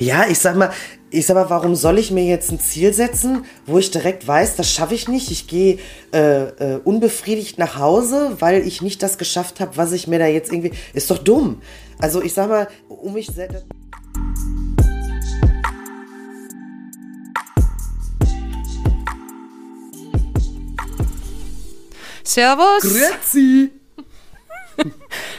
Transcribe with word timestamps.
Ja, 0.00 0.26
ich 0.26 0.38
sag 0.38 0.56
mal, 0.56 0.72
ich 1.10 1.26
sag 1.26 1.34
mal, 1.34 1.50
warum 1.50 1.76
soll 1.76 1.98
ich 1.98 2.10
mir 2.10 2.24
jetzt 2.24 2.50
ein 2.50 2.58
Ziel 2.58 2.94
setzen, 2.94 3.44
wo 3.66 3.78
ich 3.78 3.90
direkt 3.90 4.26
weiß, 4.26 4.56
das 4.56 4.72
schaffe 4.72 4.94
ich 4.94 5.08
nicht. 5.08 5.30
Ich 5.30 5.46
gehe 5.46 5.78
äh, 6.14 6.44
äh, 6.44 6.80
unbefriedigt 6.82 7.58
nach 7.58 7.76
Hause, 7.76 8.38
weil 8.40 8.66
ich 8.66 8.80
nicht 8.80 9.02
das 9.02 9.18
geschafft 9.18 9.60
habe, 9.60 9.76
was 9.76 9.92
ich 9.92 10.06
mir 10.06 10.18
da 10.18 10.26
jetzt 10.26 10.50
irgendwie. 10.50 10.72
Ist 10.94 11.10
doch 11.10 11.18
dumm. 11.18 11.60
Also 11.98 12.22
ich 12.22 12.32
sag 12.32 12.48
mal, 12.48 12.68
um 12.88 13.12
mich 13.12 13.26
selbst. 13.26 13.66
Servus. 22.24 22.80
Grüezi. 22.80 23.70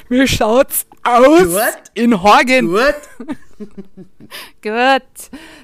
Wie 0.09 0.27
schaut's 0.27 0.85
aus 1.03 1.39
Gut. 1.47 1.91
in 1.93 2.21
Horgen? 2.21 2.67
Gut. 2.67 2.95
Gut. 4.61 5.01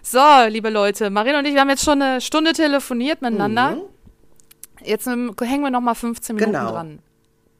So, 0.03 0.19
liebe 0.47 0.69
Leute, 0.69 1.09
Marina 1.09 1.39
und 1.39 1.45
ich, 1.45 1.53
wir 1.53 1.61
haben 1.61 1.69
jetzt 1.69 1.83
schon 1.83 2.01
eine 2.01 2.21
Stunde 2.21 2.53
telefoniert 2.53 3.21
miteinander. 3.21 3.77
Jetzt 4.83 5.07
ähm, 5.07 5.33
hängen 5.41 5.63
wir 5.63 5.69
noch 5.71 5.81
mal 5.81 5.95
15 5.95 6.35
Minuten 6.35 6.53
Genau. 6.53 6.71
dran. 6.71 6.99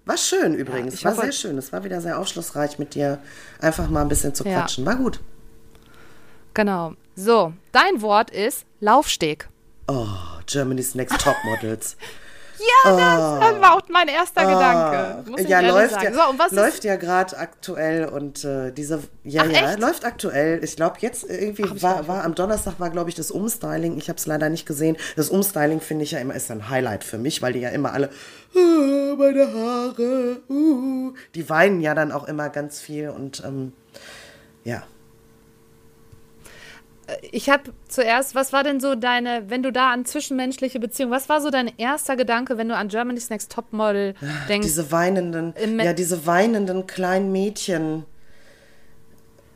War 0.06 0.18
schön 0.18 0.54
übrigens. 0.54 0.94
ich 0.94 1.04
war 1.06 1.14
sehr 1.16 1.32
schön. 1.34 1.58
Es 1.58 1.74
war 1.74 1.84
wieder 1.84 2.00
sehr 2.00 2.18
aufschlussreich 2.20 2.80
mit 2.80 2.96
dir. 2.96 3.20
Einfach 3.60 3.90
mal 3.90 4.02
ein 4.02 4.08
bisschen 4.08 4.34
zu 4.34 4.46
Ja. 4.48 4.60
quatschen. 4.62 4.86
War 4.86 4.96
gut. 4.96 5.20
Genau. 6.54 6.94
So, 7.16 7.54
dein 7.72 8.02
Wort 8.02 8.32
ist 8.32 8.66
Laufsteg. 8.80 9.50
Oh, 9.88 10.08
Germany's 10.46 10.96
Next 10.96 11.20
Top 11.22 11.36
Models. 11.44 11.98
Ja, 12.60 12.92
das, 12.92 13.52
das 13.52 13.62
war 13.62 13.76
auch 13.76 13.82
mein 13.90 14.08
erster 14.08 14.42
Gedanke. 14.46 15.30
Muss 15.30 15.42
ja, 15.48 15.60
läuft 15.60 16.02
ja, 16.02 16.12
So, 16.50 16.56
läuft 16.56 16.84
ja 16.84 16.96
gerade 16.96 17.38
aktuell 17.38 18.06
und 18.06 18.44
äh, 18.44 18.72
diese, 18.72 19.04
ja, 19.24 19.44
Ach, 19.46 19.52
ja, 19.52 19.72
echt? 19.72 19.80
läuft 19.80 20.06
aktuell. 20.06 20.64
Ich 20.64 20.76
glaube, 20.76 20.98
jetzt 21.00 21.30
irgendwie 21.30 21.82
war, 21.82 22.08
war 22.08 22.24
am 22.24 22.36
Donnerstag 22.36 22.80
war, 22.80 22.90
glaube 22.90 23.10
ich, 23.10 23.16
das 23.16 23.32
Umstyling. 23.32 23.98
Ich 23.98 24.10
habe 24.10 24.18
es 24.18 24.26
leider 24.26 24.50
nicht 24.50 24.66
gesehen. 24.66 24.98
Das 25.16 25.30
Umstyling 25.30 25.82
finde 25.82 26.04
ich 26.04 26.12
ja 26.12 26.20
immer 26.20 26.36
ist 26.36 26.50
ein 26.52 26.70
Highlight 26.70 27.04
für 27.04 27.18
mich, 27.18 27.42
weil 27.42 27.54
die 27.54 27.60
ja 27.60 27.70
immer 27.70 27.94
alle, 27.94 28.10
"Ah, 28.56 29.16
meine 29.18 29.54
Haare, 29.54 30.42
uh, 30.50 31.14
die 31.36 31.50
weinen 31.50 31.82
ja 31.82 31.94
dann 31.94 32.12
auch 32.12 32.28
immer 32.28 32.50
ganz 32.50 32.80
viel 32.80 33.10
und 33.10 33.44
ähm, 33.46 33.74
ja. 34.64 34.84
Ich 37.32 37.50
habe 37.50 37.74
zuerst, 37.88 38.36
was 38.36 38.54
war 38.54 38.64
denn 38.64 38.80
so 38.80 38.96
deine, 38.96 39.50
wenn 39.50 39.64
du 39.64 39.72
da 39.72 39.92
an 39.92 40.06
zwischenmenschliche 40.06 40.80
Beziehungen, 40.80 41.12
was 41.12 41.30
war 41.30 41.42
so 41.42 41.50
dein 41.50 41.72
erster 41.78 42.16
Gedanke, 42.16 42.58
wenn 42.58 42.68
du 42.68 42.76
an 42.76 42.90
Germany's 42.90 43.30
Next 43.30 43.52
Topmodel 43.52 44.14
denkst? 44.50 44.68
Diese 44.68 44.92
weinenden, 44.92 45.54
ja, 45.80 45.94
diese 45.94 46.26
weinenden 46.26 46.88
kleinen 46.88 47.32
Mädchen. 47.32 48.06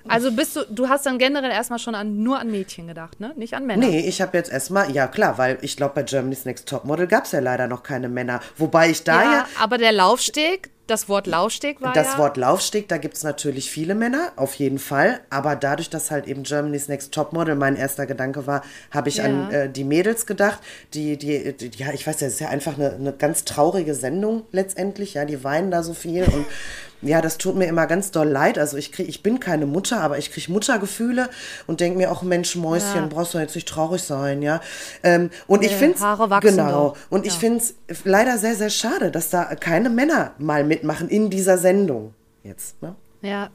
Also 0.08 0.32
bist 0.32 0.56
du, 0.56 0.62
du 0.70 0.90
hast 0.90 1.06
dann 1.06 1.18
generell 1.18 1.52
erstmal 1.52 1.80
schon 1.80 1.96
an, 1.96 2.24
nur 2.24 2.40
an 2.40 2.50
Mädchen 2.52 2.88
gedacht, 2.88 3.20
ne? 3.20 3.34
Nicht 3.36 3.54
an 3.54 3.66
Männer. 3.66 3.86
Nee, 3.88 4.00
ich 4.02 4.22
habe 4.22 4.38
jetzt 4.38 4.52
erstmal, 4.52 4.92
ja 4.92 5.08
klar, 5.08 5.38
weil 5.38 5.58
ich 5.62 5.78
glaube, 5.78 5.94
bei 5.96 6.04
Germany's 6.04 6.46
Next 6.46 6.68
Topmodel 6.68 7.08
gab 7.08 7.26
es 7.26 7.32
ja 7.32 7.40
leider 7.40 7.68
noch 7.68 7.84
keine 7.84 8.10
Männer. 8.10 8.40
Wobei 8.58 8.90
ich 8.90 9.04
da 9.04 9.24
ja, 9.24 9.32
ja, 9.32 9.48
aber 9.60 9.78
der 9.78 9.92
Laufsteg, 9.92 10.70
das 10.88 11.08
Wort 11.08 11.26
Laufsteg 11.28 11.80
war 11.82 11.94
das 11.94 12.14
ja, 12.14 12.18
Wort 12.18 12.36
Laufsteg, 12.36 12.90
da 12.90 12.98
gibt 12.98 13.16
es 13.16 13.24
natürlich 13.24 13.72
viele 13.72 13.96
Männer, 13.96 14.34
auf 14.36 14.56
jeden 14.56 14.80
Fall. 14.80 15.22
Aber 15.30 15.56
dadurch, 15.56 15.90
dass 15.90 16.12
halt 16.12 16.28
eben 16.28 16.44
Germany's 16.44 16.90
Next 16.90 17.14
Topmodel 17.14 17.56
mein 17.56 17.78
erster 17.78 18.06
Gedanke 18.06 18.46
war, 18.46 18.62
habe 18.90 19.08
ich 19.08 19.18
Ja. 19.18 19.26
an 19.26 19.52
äh, 19.52 19.70
die 19.70 19.86
Mädels 19.86 20.26
gedacht. 20.26 20.60
Die, 20.94 21.16
die, 21.18 21.54
die, 21.56 21.72
ja, 21.78 21.94
ich 21.94 22.06
weiß 22.06 22.20
ja, 22.20 22.28
es 22.28 22.34
ist 22.34 22.40
ja 22.42 22.50
einfach 22.50 22.76
eine, 22.78 22.94
eine 22.94 23.14
ganz 23.14 23.46
traurige 23.46 23.94
Sendung 23.96 24.44
letztendlich. 24.52 25.14
Ja, 25.14 25.24
die 25.24 25.44
weinen 25.46 25.72
da 25.72 25.82
so 25.84 25.94
viel 25.94 26.24
und 26.24 26.46
ja, 27.02 27.22
das 27.22 27.38
tut 27.38 27.56
mir 27.56 27.66
immer 27.66 27.88
ganz 27.88 28.12
doll 28.12 28.28
leid. 28.28 28.58
Also 28.60 28.78
ich 28.78 28.92
krieg, 28.92 29.08
ich 29.10 29.24
bin 29.24 29.40
keine 29.40 29.66
Mutter, 29.66 30.02
aber 30.02 30.18
ich 30.18 30.32
kriege 30.32 30.52
Muttergefühle 30.52 31.30
und 31.68 31.80
denke 31.80 31.98
mir 31.98 32.12
auch, 32.12 32.22
Mensch, 32.24 32.56
Mäuschen, 32.56 32.96
Ja. 32.96 33.08
brauchst 33.08 33.34
du 33.34 33.40
jetzt 33.40 33.56
nicht 33.56 33.68
traurig 33.68 34.04
sein, 34.04 34.42
ja. 34.42 34.62
Ähm, 35.04 35.30
und 35.48 35.64
ich 35.64 35.72
Nee, 35.72 35.78
finde 35.78 36.00
Haare 36.00 36.30
wachsen 36.30 36.58
genau. 36.58 36.90
doch. 36.90 36.98
Und 37.10 37.26
ich 37.26 37.34
Ja. 37.34 37.40
finde 37.40 37.64
es 37.88 38.06
leider 38.06 38.38
sehr, 38.38 38.56
sehr 38.56 38.70
schade, 38.70 39.12
dass 39.12 39.30
da 39.30 39.56
keine 39.56 39.90
Männer 39.90 40.32
mal 40.38 40.64
mitmachen 40.64 41.10
in 41.10 41.30
dieser 41.30 41.58
Sendung 41.58 42.14
jetzt. 42.44 42.82
Ne? 42.82 42.96
Ja. 43.22 43.50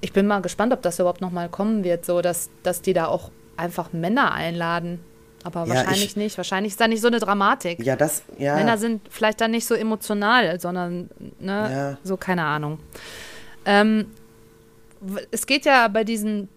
Ich 0.00 0.12
bin 0.12 0.26
mal 0.26 0.40
gespannt, 0.40 0.72
ob 0.72 0.82
das 0.82 0.98
überhaupt 0.98 1.20
noch 1.20 1.30
mal 1.30 1.48
kommen 1.48 1.84
wird, 1.84 2.04
so 2.04 2.20
dass, 2.20 2.50
dass 2.62 2.82
die 2.82 2.92
da 2.92 3.06
auch 3.06 3.30
einfach 3.56 3.92
Männer 3.92 4.32
einladen. 4.32 5.00
Aber 5.44 5.66
Ja, 5.66 5.74
wahrscheinlich 5.74 6.04
ich- 6.06 6.16
nicht. 6.16 6.36
Wahrscheinlich 6.36 6.72
ist 6.72 6.80
da 6.80 6.88
nicht 6.88 7.00
so 7.02 7.06
eine 7.08 7.20
Dramatik. 7.20 7.84
Ja, 7.84 7.94
das, 7.96 8.22
ja. 8.38 8.56
Männer 8.56 8.78
sind 8.78 9.02
vielleicht 9.10 9.40
dann 9.40 9.50
nicht 9.52 9.66
so 9.66 9.74
emotional, 9.74 10.58
sondern, 10.58 11.10
ne, 11.38 11.70
Ja. 11.70 11.98
so 12.02 12.16
keine 12.16 12.44
Ahnung. 12.44 12.78
Ähm, 13.66 14.06
es 15.30 15.46
geht 15.46 15.66
ja 15.66 15.86
bei 15.88 16.02
diesen 16.02 16.48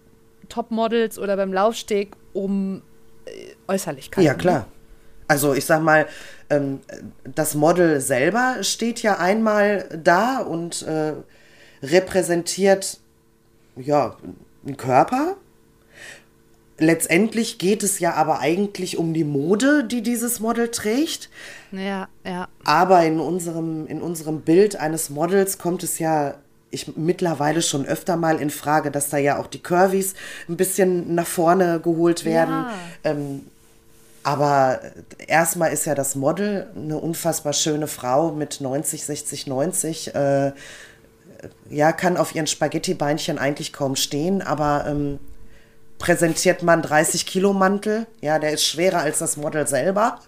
Topmodels 0.48 1.18
oder 1.18 1.36
beim 1.36 1.52
Laufsteg 1.52 2.16
um 2.32 2.82
äh, 3.26 3.30
Äußerlichkeiten. 3.68 4.24
Ja, 4.24 4.34
klar. 4.34 4.66
Also 5.26 5.52
ich 5.52 5.66
sag 5.66 5.82
mal, 5.82 6.06
ähm, 6.48 6.80
das 7.34 7.54
Model 7.54 8.00
selber 8.00 8.56
steht 8.62 9.02
ja 9.02 9.18
einmal 9.18 9.86
da 10.02 10.38
und 10.38 10.80
äh, 10.82 11.12
repräsentiert 11.82 12.98
ja 13.76 14.16
einen 14.66 14.76
Körper. 14.78 15.36
Letztendlich 16.78 17.58
geht 17.58 17.82
es 17.82 17.98
ja 17.98 18.14
aber 18.14 18.38
eigentlich 18.38 18.98
um 18.98 19.12
die 19.12 19.24
Mode, 19.24 19.84
die 19.84 20.02
dieses 20.02 20.38
Model 20.38 20.70
trägt. 20.70 21.28
Ja, 21.72 22.08
ja. 22.24 22.48
Aber 22.64 23.04
in 23.04 23.18
unserem, 23.18 23.86
in 23.88 24.00
unserem 24.00 24.42
Bild 24.42 24.76
eines 24.76 25.10
Models 25.10 25.58
kommt 25.58 25.82
es 25.82 25.98
ja 25.98 26.34
ich 26.70 26.96
mittlerweile 26.96 27.62
schon 27.62 27.86
öfter 27.86 28.16
mal 28.16 28.40
in 28.40 28.50
Frage, 28.50 28.90
dass 28.90 29.08
da 29.08 29.16
ja 29.16 29.38
auch 29.38 29.46
die 29.46 29.62
Curvys 29.62 30.14
ein 30.48 30.56
bisschen 30.56 31.14
nach 31.14 31.26
vorne 31.26 31.80
geholt 31.80 32.24
werden. 32.24 32.54
Ja. 32.54 32.74
Ähm, 33.04 33.46
aber 34.22 34.80
erstmal 35.26 35.72
ist 35.72 35.86
ja 35.86 35.94
das 35.94 36.14
Model 36.14 36.66
eine 36.76 36.98
unfassbar 36.98 37.54
schöne 37.54 37.86
Frau 37.86 38.32
mit 38.32 38.60
90, 38.60 39.04
60, 39.04 39.46
90. 39.46 40.14
Äh, 40.14 40.52
ja, 41.70 41.92
kann 41.92 42.16
auf 42.16 42.34
ihren 42.34 42.46
Spaghetti-Beinchen 42.46 43.38
eigentlich 43.38 43.72
kaum 43.72 43.96
stehen, 43.96 44.42
aber 44.42 44.84
ähm, 44.86 45.18
präsentiert 45.98 46.62
man 46.62 46.82
30 46.82 47.26
Kilo 47.26 47.52
Mantel. 47.52 48.06
Ja, 48.20 48.38
der 48.38 48.52
ist 48.52 48.64
schwerer 48.64 49.00
als 49.00 49.18
das 49.18 49.36
Model 49.36 49.66
selber. 49.66 50.20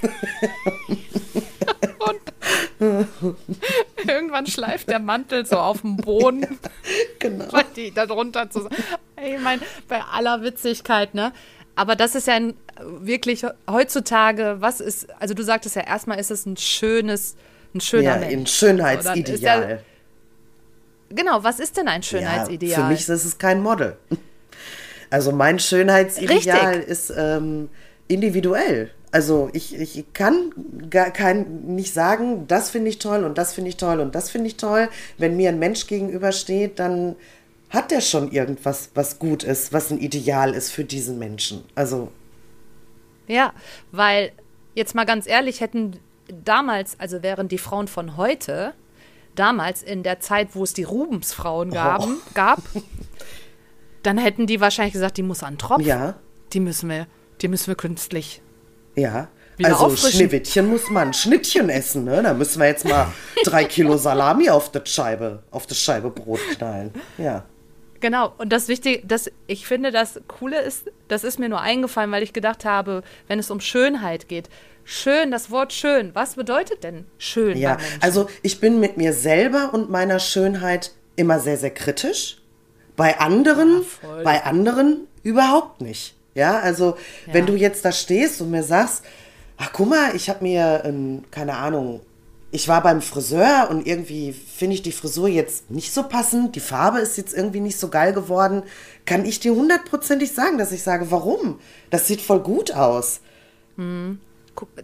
Irgendwann 4.06 4.46
schleift 4.46 4.88
der 4.88 4.98
Mantel 4.98 5.46
so 5.46 5.58
auf 5.58 5.80
dem 5.82 5.96
Boden. 5.96 6.58
Genau. 7.18 7.44
weil 7.52 7.64
die 7.76 7.92
da 7.94 8.04
drunter 8.04 8.50
zu 8.50 8.68
Ich 9.24 9.40
meine, 9.40 9.62
bei 9.86 10.00
aller 10.02 10.42
Witzigkeit, 10.42 11.14
ne? 11.14 11.32
Aber 11.76 11.94
das 11.94 12.16
ist 12.16 12.26
ja 12.26 12.34
ein, 12.34 12.54
wirklich 12.80 13.44
heutzutage, 13.70 14.56
was 14.58 14.80
ist, 14.80 15.08
also 15.20 15.32
du 15.32 15.44
sagtest 15.44 15.76
ja, 15.76 15.82
erstmal 15.82 16.18
ist 16.18 16.32
es 16.32 16.46
ein 16.46 16.56
schönes, 16.56 17.36
ein 17.76 17.80
schöner 17.80 18.02
Ja, 18.02 18.16
Mensch. 18.16 18.32
ein 18.32 18.46
Schönheitsideal. 18.48 19.70
ja- 19.70 19.78
Genau, 21.14 21.44
was 21.44 21.60
ist 21.60 21.76
denn 21.76 21.86
ein 21.86 22.00
Ja, 22.00 22.08
Schönheitsideal? 22.08 22.82
für 22.82 22.88
mich 22.88 23.08
ist 23.08 23.24
es 23.24 23.38
kein 23.38 23.62
Model. 23.62 23.96
Also 25.12 25.30
mein 25.30 25.58
Schönheitsideal 25.58 26.76
Richtig. 26.76 26.88
ist 26.88 27.12
ähm, 27.16 27.68
individuell. 28.08 28.90
Also 29.10 29.50
ich, 29.52 29.78
ich 29.78 30.06
kann 30.14 30.52
gar 30.88 31.10
kein, 31.10 31.66
nicht 31.66 31.92
sagen, 31.92 32.46
das 32.48 32.70
finde 32.70 32.88
ich 32.88 32.98
toll 32.98 33.24
und 33.24 33.36
das 33.36 33.52
finde 33.52 33.68
ich 33.68 33.76
toll 33.76 34.00
und 34.00 34.14
das 34.14 34.30
finde 34.30 34.46
ich 34.46 34.56
toll. 34.56 34.88
Wenn 35.18 35.36
mir 35.36 35.50
ein 35.50 35.58
Mensch 35.58 35.86
gegenübersteht, 35.86 36.78
dann 36.78 37.16
hat 37.68 37.90
der 37.90 38.00
schon 38.00 38.32
irgendwas, 38.32 38.90
was 38.94 39.18
gut 39.18 39.42
ist, 39.42 39.74
was 39.74 39.90
ein 39.90 39.98
Ideal 39.98 40.54
ist 40.54 40.70
für 40.70 40.84
diesen 40.84 41.18
Menschen. 41.18 41.62
Also 41.74 42.10
Ja, 43.26 43.52
weil 43.90 44.32
jetzt 44.74 44.94
mal 44.94 45.04
ganz 45.04 45.26
ehrlich, 45.26 45.60
hätten 45.60 45.98
damals, 46.26 46.98
also 46.98 47.22
wären 47.22 47.48
die 47.48 47.58
Frauen 47.58 47.86
von 47.86 48.16
heute, 48.16 48.72
damals 49.34 49.82
in 49.82 50.02
der 50.02 50.20
Zeit, 50.20 50.48
wo 50.54 50.64
es 50.64 50.72
die 50.72 50.84
Rubensfrauen 50.84 51.70
gaben, 51.70 52.18
gab, 52.34 52.60
dann 54.02 54.18
hätten 54.18 54.46
die 54.46 54.60
wahrscheinlich 54.60 54.92
gesagt, 54.92 55.16
die 55.16 55.22
muss 55.22 55.42
an 55.42 55.54
den 55.54 55.58
Tropf. 55.58 55.82
ja, 55.82 56.14
Die 56.52 56.60
müssen 56.60 56.88
wir, 56.88 57.06
die 57.40 57.48
müssen 57.48 57.68
wir 57.68 57.74
künstlich. 57.74 58.42
ja. 58.96 59.28
Also. 59.62 59.94
Schneewittchen 59.94 60.66
muss 60.66 60.90
man 60.90 61.12
Schnittchen 61.12 61.68
essen, 61.68 62.04
ne? 62.04 62.20
Da 62.22 62.34
müssen 62.34 62.58
wir 62.58 62.66
jetzt 62.66 62.84
mal 62.84 63.12
drei 63.44 63.64
Kilo 63.64 63.96
Salami 63.96 64.50
auf 64.50 64.72
die 64.72 64.80
Scheibe, 64.84 65.44
auf 65.52 65.66
die 65.66 65.76
Scheibe 65.76 66.10
Brot 66.10 66.40
knallen. 66.56 66.90
Ja. 67.16 67.44
Genau. 68.00 68.32
Und 68.38 68.52
das 68.52 68.66
Wichtige, 68.66 69.06
das, 69.06 69.30
ich 69.46 69.66
finde, 69.66 69.92
das 69.92 70.20
Coole 70.26 70.60
ist, 70.60 70.90
das 71.06 71.22
ist 71.22 71.38
mir 71.38 71.48
nur 71.48 71.60
eingefallen, 71.60 72.10
weil 72.10 72.24
ich 72.24 72.32
gedacht 72.32 72.64
habe, 72.64 73.04
wenn 73.28 73.38
es 73.38 73.52
um 73.52 73.60
Schönheit 73.60 74.26
geht. 74.26 74.48
Schön, 74.84 75.30
das 75.30 75.50
Wort 75.52 75.72
schön. 75.72 76.10
Was 76.14 76.34
bedeutet 76.34 76.82
denn 76.82 77.06
schön? 77.18 77.56
Ja, 77.56 77.76
also 78.00 78.28
ich 78.42 78.58
bin 78.58 78.80
mit 78.80 78.96
mir 78.96 79.12
selber 79.12 79.70
und 79.72 79.90
meiner 79.90 80.18
Schönheit 80.18 80.90
immer 81.14 81.38
sehr, 81.38 81.56
sehr 81.56 81.70
kritisch. 81.70 82.41
Bei 82.96 83.18
anderen, 83.20 83.82
Ja, 84.02 84.22
bei 84.22 84.44
anderen 84.44 85.06
überhaupt 85.22 85.80
nicht. 85.80 86.14
Ja, 86.34 86.58
also 86.60 86.96
wenn 87.26 87.46
Ja. 87.46 87.52
du 87.52 87.56
jetzt 87.56 87.84
da 87.84 87.92
stehst 87.92 88.40
und 88.40 88.50
mir 88.50 88.62
sagst, 88.62 89.02
ach 89.58 89.70
guck 89.72 89.90
mal, 89.90 90.14
ich 90.16 90.28
habe 90.28 90.42
mir, 90.42 90.82
ähm, 90.84 91.24
keine 91.30 91.56
Ahnung, 91.56 92.00
ich 92.50 92.68
war 92.68 92.82
beim 92.82 93.00
Friseur 93.00 93.68
und 93.70 93.86
irgendwie 93.86 94.32
finde 94.32 94.74
ich 94.74 94.82
die 94.82 94.92
Frisur 94.92 95.28
jetzt 95.28 95.70
nicht 95.70 95.92
so 95.92 96.02
passend, 96.02 96.54
die 96.54 96.60
Farbe 96.60 96.98
ist 97.00 97.16
jetzt 97.16 97.34
irgendwie 97.34 97.60
nicht 97.60 97.78
so 97.78 97.88
geil 97.88 98.12
geworden, 98.12 98.62
kann 99.06 99.24
ich 99.24 99.40
dir 99.40 99.54
hundertprozentig 99.54 100.32
sagen, 100.32 100.58
dass 100.58 100.72
ich 100.72 100.82
sage, 100.82 101.10
warum? 101.10 101.58
Das 101.90 102.06
sieht 102.06 102.20
voll 102.20 102.40
gut 102.40 102.72
aus. 102.72 103.20
Mhm 103.76 104.18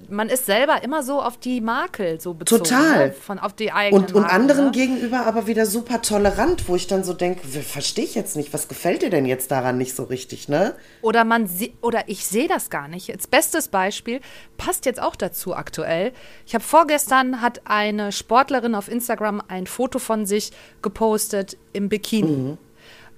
man 0.08 0.28
ist 0.28 0.46
selber 0.46 0.82
immer 0.82 1.02
so 1.02 1.20
auf 1.20 1.36
die 1.36 1.60
Makel 1.60 2.20
so 2.20 2.34
bezogen. 2.34 2.64
Total. 2.64 3.08
Ne? 3.08 3.12
Von, 3.12 3.38
auf 3.38 3.52
die 3.52 3.72
eigenen 3.72 4.04
Und, 4.04 4.14
und 4.14 4.22
Makel, 4.22 4.36
anderen 4.36 4.64
ne? 4.66 4.70
gegenüber 4.72 5.26
aber 5.26 5.46
wieder 5.46 5.66
super 5.66 6.02
tolerant, 6.02 6.68
wo 6.68 6.76
ich 6.76 6.86
dann 6.86 7.04
so 7.04 7.12
denke, 7.12 7.46
verstehe 7.46 8.04
ich 8.04 8.14
jetzt 8.14 8.36
nicht, 8.36 8.52
was 8.52 8.68
gefällt 8.68 9.02
dir 9.02 9.10
denn 9.10 9.26
jetzt 9.26 9.50
daran 9.50 9.78
nicht 9.78 9.94
so 9.94 10.04
richtig, 10.04 10.48
ne? 10.48 10.74
Oder 11.02 11.24
man 11.24 11.48
oder 11.82 12.08
ich 12.08 12.26
sehe 12.26 12.48
das 12.48 12.70
gar 12.70 12.88
nicht. 12.88 13.10
Als 13.10 13.26
bestes 13.26 13.68
Beispiel 13.68 14.20
passt 14.56 14.86
jetzt 14.86 15.00
auch 15.00 15.16
dazu 15.16 15.54
aktuell. 15.54 16.12
Ich 16.46 16.54
habe 16.54 16.64
vorgestern 16.64 17.40
hat 17.40 17.62
eine 17.64 18.12
Sportlerin 18.12 18.74
auf 18.74 18.88
Instagram 18.88 19.42
ein 19.48 19.66
Foto 19.66 19.98
von 19.98 20.26
sich 20.26 20.52
gepostet 20.82 21.56
im 21.72 21.88
Bikini. 21.88 22.36
Mhm. 22.36 22.58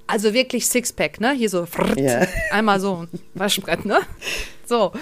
Also 0.06 0.35
wirklich 0.35 0.67
Sixpack, 0.67 1.20
ne? 1.20 1.31
Hier 1.31 1.49
so 1.49 1.64
yeah. 1.97 2.26
einmal 2.50 2.81
so 2.81 3.06
Waschbrett, 3.35 3.85
ne? 3.85 4.00
So. 4.67 4.93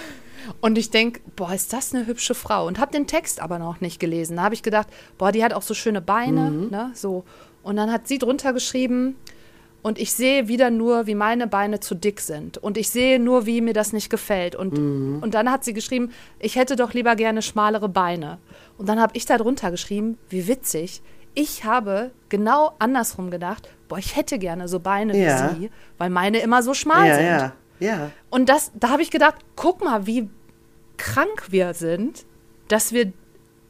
Und 0.61 0.77
ich 0.77 0.89
denke, 0.89 1.21
boah, 1.35 1.53
ist 1.53 1.73
das 1.73 1.93
eine 1.93 2.07
hübsche 2.07 2.35
Frau. 2.35 2.67
Und 2.67 2.79
habe 2.79 2.91
den 2.91 3.07
Text 3.07 3.41
aber 3.41 3.59
noch 3.59 3.81
nicht 3.81 3.99
gelesen. 3.99 4.37
Da 4.37 4.43
habe 4.43 4.55
ich 4.55 4.63
gedacht, 4.63 4.87
boah, 5.17 5.31
die 5.31 5.43
hat 5.43 5.53
auch 5.53 5.61
so 5.61 5.73
schöne 5.73 6.01
Beine. 6.01 6.51
Mhm. 6.51 6.69
Ne, 6.69 6.91
so. 6.93 7.23
Und 7.63 7.75
dann 7.75 7.91
hat 7.91 8.07
sie 8.07 8.17
drunter 8.17 8.53
geschrieben, 8.53 9.15
und 9.81 9.97
ich 9.97 10.13
sehe 10.13 10.47
wieder 10.47 10.71
nur, 10.71 11.07
wie 11.07 11.15
meine 11.15 11.47
Beine 11.47 11.79
zu 11.79 11.95
dick 11.95 12.19
sind. 12.19 12.57
Und 12.57 12.77
ich 12.77 12.89
sehe 12.89 13.19
nur, 13.19 13.45
wie 13.45 13.61
mir 13.61 13.73
das 13.73 13.93
nicht 13.93 14.09
gefällt. 14.09 14.55
Und, 14.55 14.77
mhm. 14.77 15.19
und 15.21 15.33
dann 15.33 15.49
hat 15.49 15.63
sie 15.63 15.73
geschrieben, 15.73 16.11
ich 16.39 16.57
hätte 16.57 16.75
doch 16.75 16.93
lieber 16.93 17.15
gerne 17.15 17.41
schmalere 17.41 17.87
Beine. 17.87 18.39
Und 18.77 18.89
dann 18.89 18.99
habe 18.99 19.13
ich 19.15 19.25
da 19.25 19.37
drunter 19.37 19.71
geschrieben, 19.71 20.17
wie 20.29 20.47
witzig. 20.47 21.01
Ich 21.33 21.63
habe 21.63 22.11
genau 22.27 22.73
andersrum 22.79 23.31
gedacht, 23.31 23.69
boah, 23.87 23.97
ich 23.97 24.15
hätte 24.17 24.37
gerne 24.37 24.67
so 24.67 24.79
Beine 24.79 25.17
ja. 25.17 25.51
wie 25.55 25.61
sie, 25.61 25.71
weil 25.97 26.09
meine 26.09 26.39
immer 26.39 26.61
so 26.61 26.73
schmal 26.73 27.07
ja, 27.07 27.15
sind. 27.15 27.25
Ja, 27.25 27.53
ja. 27.79 28.11
Und 28.29 28.49
das, 28.49 28.71
da 28.77 28.89
habe 28.89 29.01
ich 29.01 29.11
gedacht, 29.11 29.35
guck 29.55 29.81
mal, 29.81 30.05
wie 30.05 30.29
krank 30.99 31.47
wir 31.49 31.73
sind, 31.73 32.25
dass 32.67 32.93
wir 32.93 33.11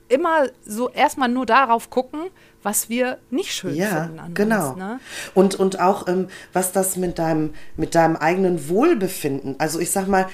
immer 0.10 0.48
so 0.66 0.90
erstmal 0.90 1.30
nur 1.30 1.46
darauf 1.46 1.90
gucken, 1.90 2.30
was 2.62 2.90
wir 2.90 3.20
nicht 3.30 3.54
schön 3.54 3.76
ja, 3.76 4.04
finden. 4.04 4.20
An 4.20 4.34
genau. 4.34 4.70
Uns, 4.70 4.78
ne? 4.78 5.00
Und, 5.34 5.56
und 5.56 5.80
auch, 5.80 6.08
ähm, 6.08 6.28
was 6.52 6.74
das 6.74 6.98
mit 6.98 7.20
deinem, 7.20 7.54
mit 7.78 7.96
deinem 7.96 8.18
eigenen 8.18 8.68
Wohlbefinden, 8.68 9.56
also 9.60 9.80
ich 9.80 9.92
sag 9.92 10.08
mal, 10.08 10.28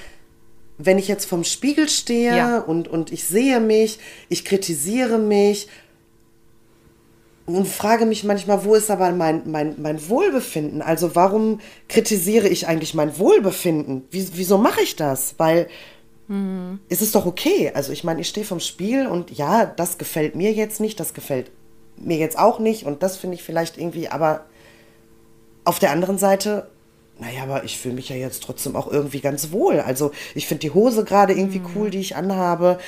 wenn 0.78 0.98
ich 0.98 1.08
jetzt 1.08 1.26
vom 1.26 1.44
Spiegel 1.44 1.88
stehe 1.88 2.36
ja. 2.36 2.58
und, 2.58 2.88
und 2.88 3.12
ich 3.12 3.24
sehe 3.24 3.60
mich, 3.60 3.98
ich 4.28 4.44
kritisiere 4.44 5.18
mich 5.18 5.68
und 7.46 7.68
frage 7.68 8.06
mich 8.06 8.24
manchmal, 8.24 8.64
wo 8.64 8.74
ist 8.74 8.90
aber 8.90 9.12
mein, 9.12 9.42
mein, 9.46 9.76
mein 9.78 10.08
Wohlbefinden? 10.08 10.82
Also 10.82 11.14
warum 11.14 11.60
kritisiere 11.88 12.48
ich 12.48 12.66
eigentlich 12.66 12.92
mein 12.92 13.18
Wohlbefinden? 13.18 14.02
Wie, 14.10 14.28
wieso 14.34 14.58
mache 14.58 14.82
ich 14.82 14.96
das? 14.96 15.36
Weil 15.38 15.68
Mhm. 16.28 16.80
Es 16.88 17.02
ist 17.02 17.14
doch 17.14 17.26
okay. 17.26 17.70
Also 17.74 17.92
ich 17.92 18.04
meine, 18.04 18.20
ich 18.20 18.28
stehe 18.28 18.46
vom 18.46 18.60
Spiel 18.60 19.06
und 19.06 19.30
ja, 19.30 19.66
das 19.66 19.98
gefällt 19.98 20.34
mir 20.34 20.52
jetzt 20.52 20.80
nicht, 20.80 20.98
das 21.00 21.14
gefällt 21.14 21.50
mir 21.96 22.18
jetzt 22.18 22.38
auch 22.38 22.58
nicht 22.58 22.84
und 22.84 23.02
das 23.02 23.16
finde 23.16 23.36
ich 23.36 23.42
vielleicht 23.42 23.78
irgendwie, 23.78 24.08
aber 24.08 24.44
auf 25.64 25.78
der 25.78 25.90
anderen 25.90 26.18
Seite, 26.18 26.70
naja, 27.18 27.42
aber 27.42 27.64
ich 27.64 27.78
fühle 27.78 27.94
mich 27.94 28.08
ja 28.08 28.16
jetzt 28.16 28.42
trotzdem 28.42 28.76
auch 28.76 28.90
irgendwie 28.90 29.20
ganz 29.20 29.50
wohl. 29.50 29.80
Also 29.80 30.12
ich 30.34 30.46
finde 30.46 30.60
die 30.60 30.70
Hose 30.70 31.04
gerade 31.04 31.32
irgendwie 31.32 31.60
mhm. 31.60 31.70
cool, 31.74 31.90
die 31.90 32.00
ich 32.00 32.16
anhabe. 32.16 32.78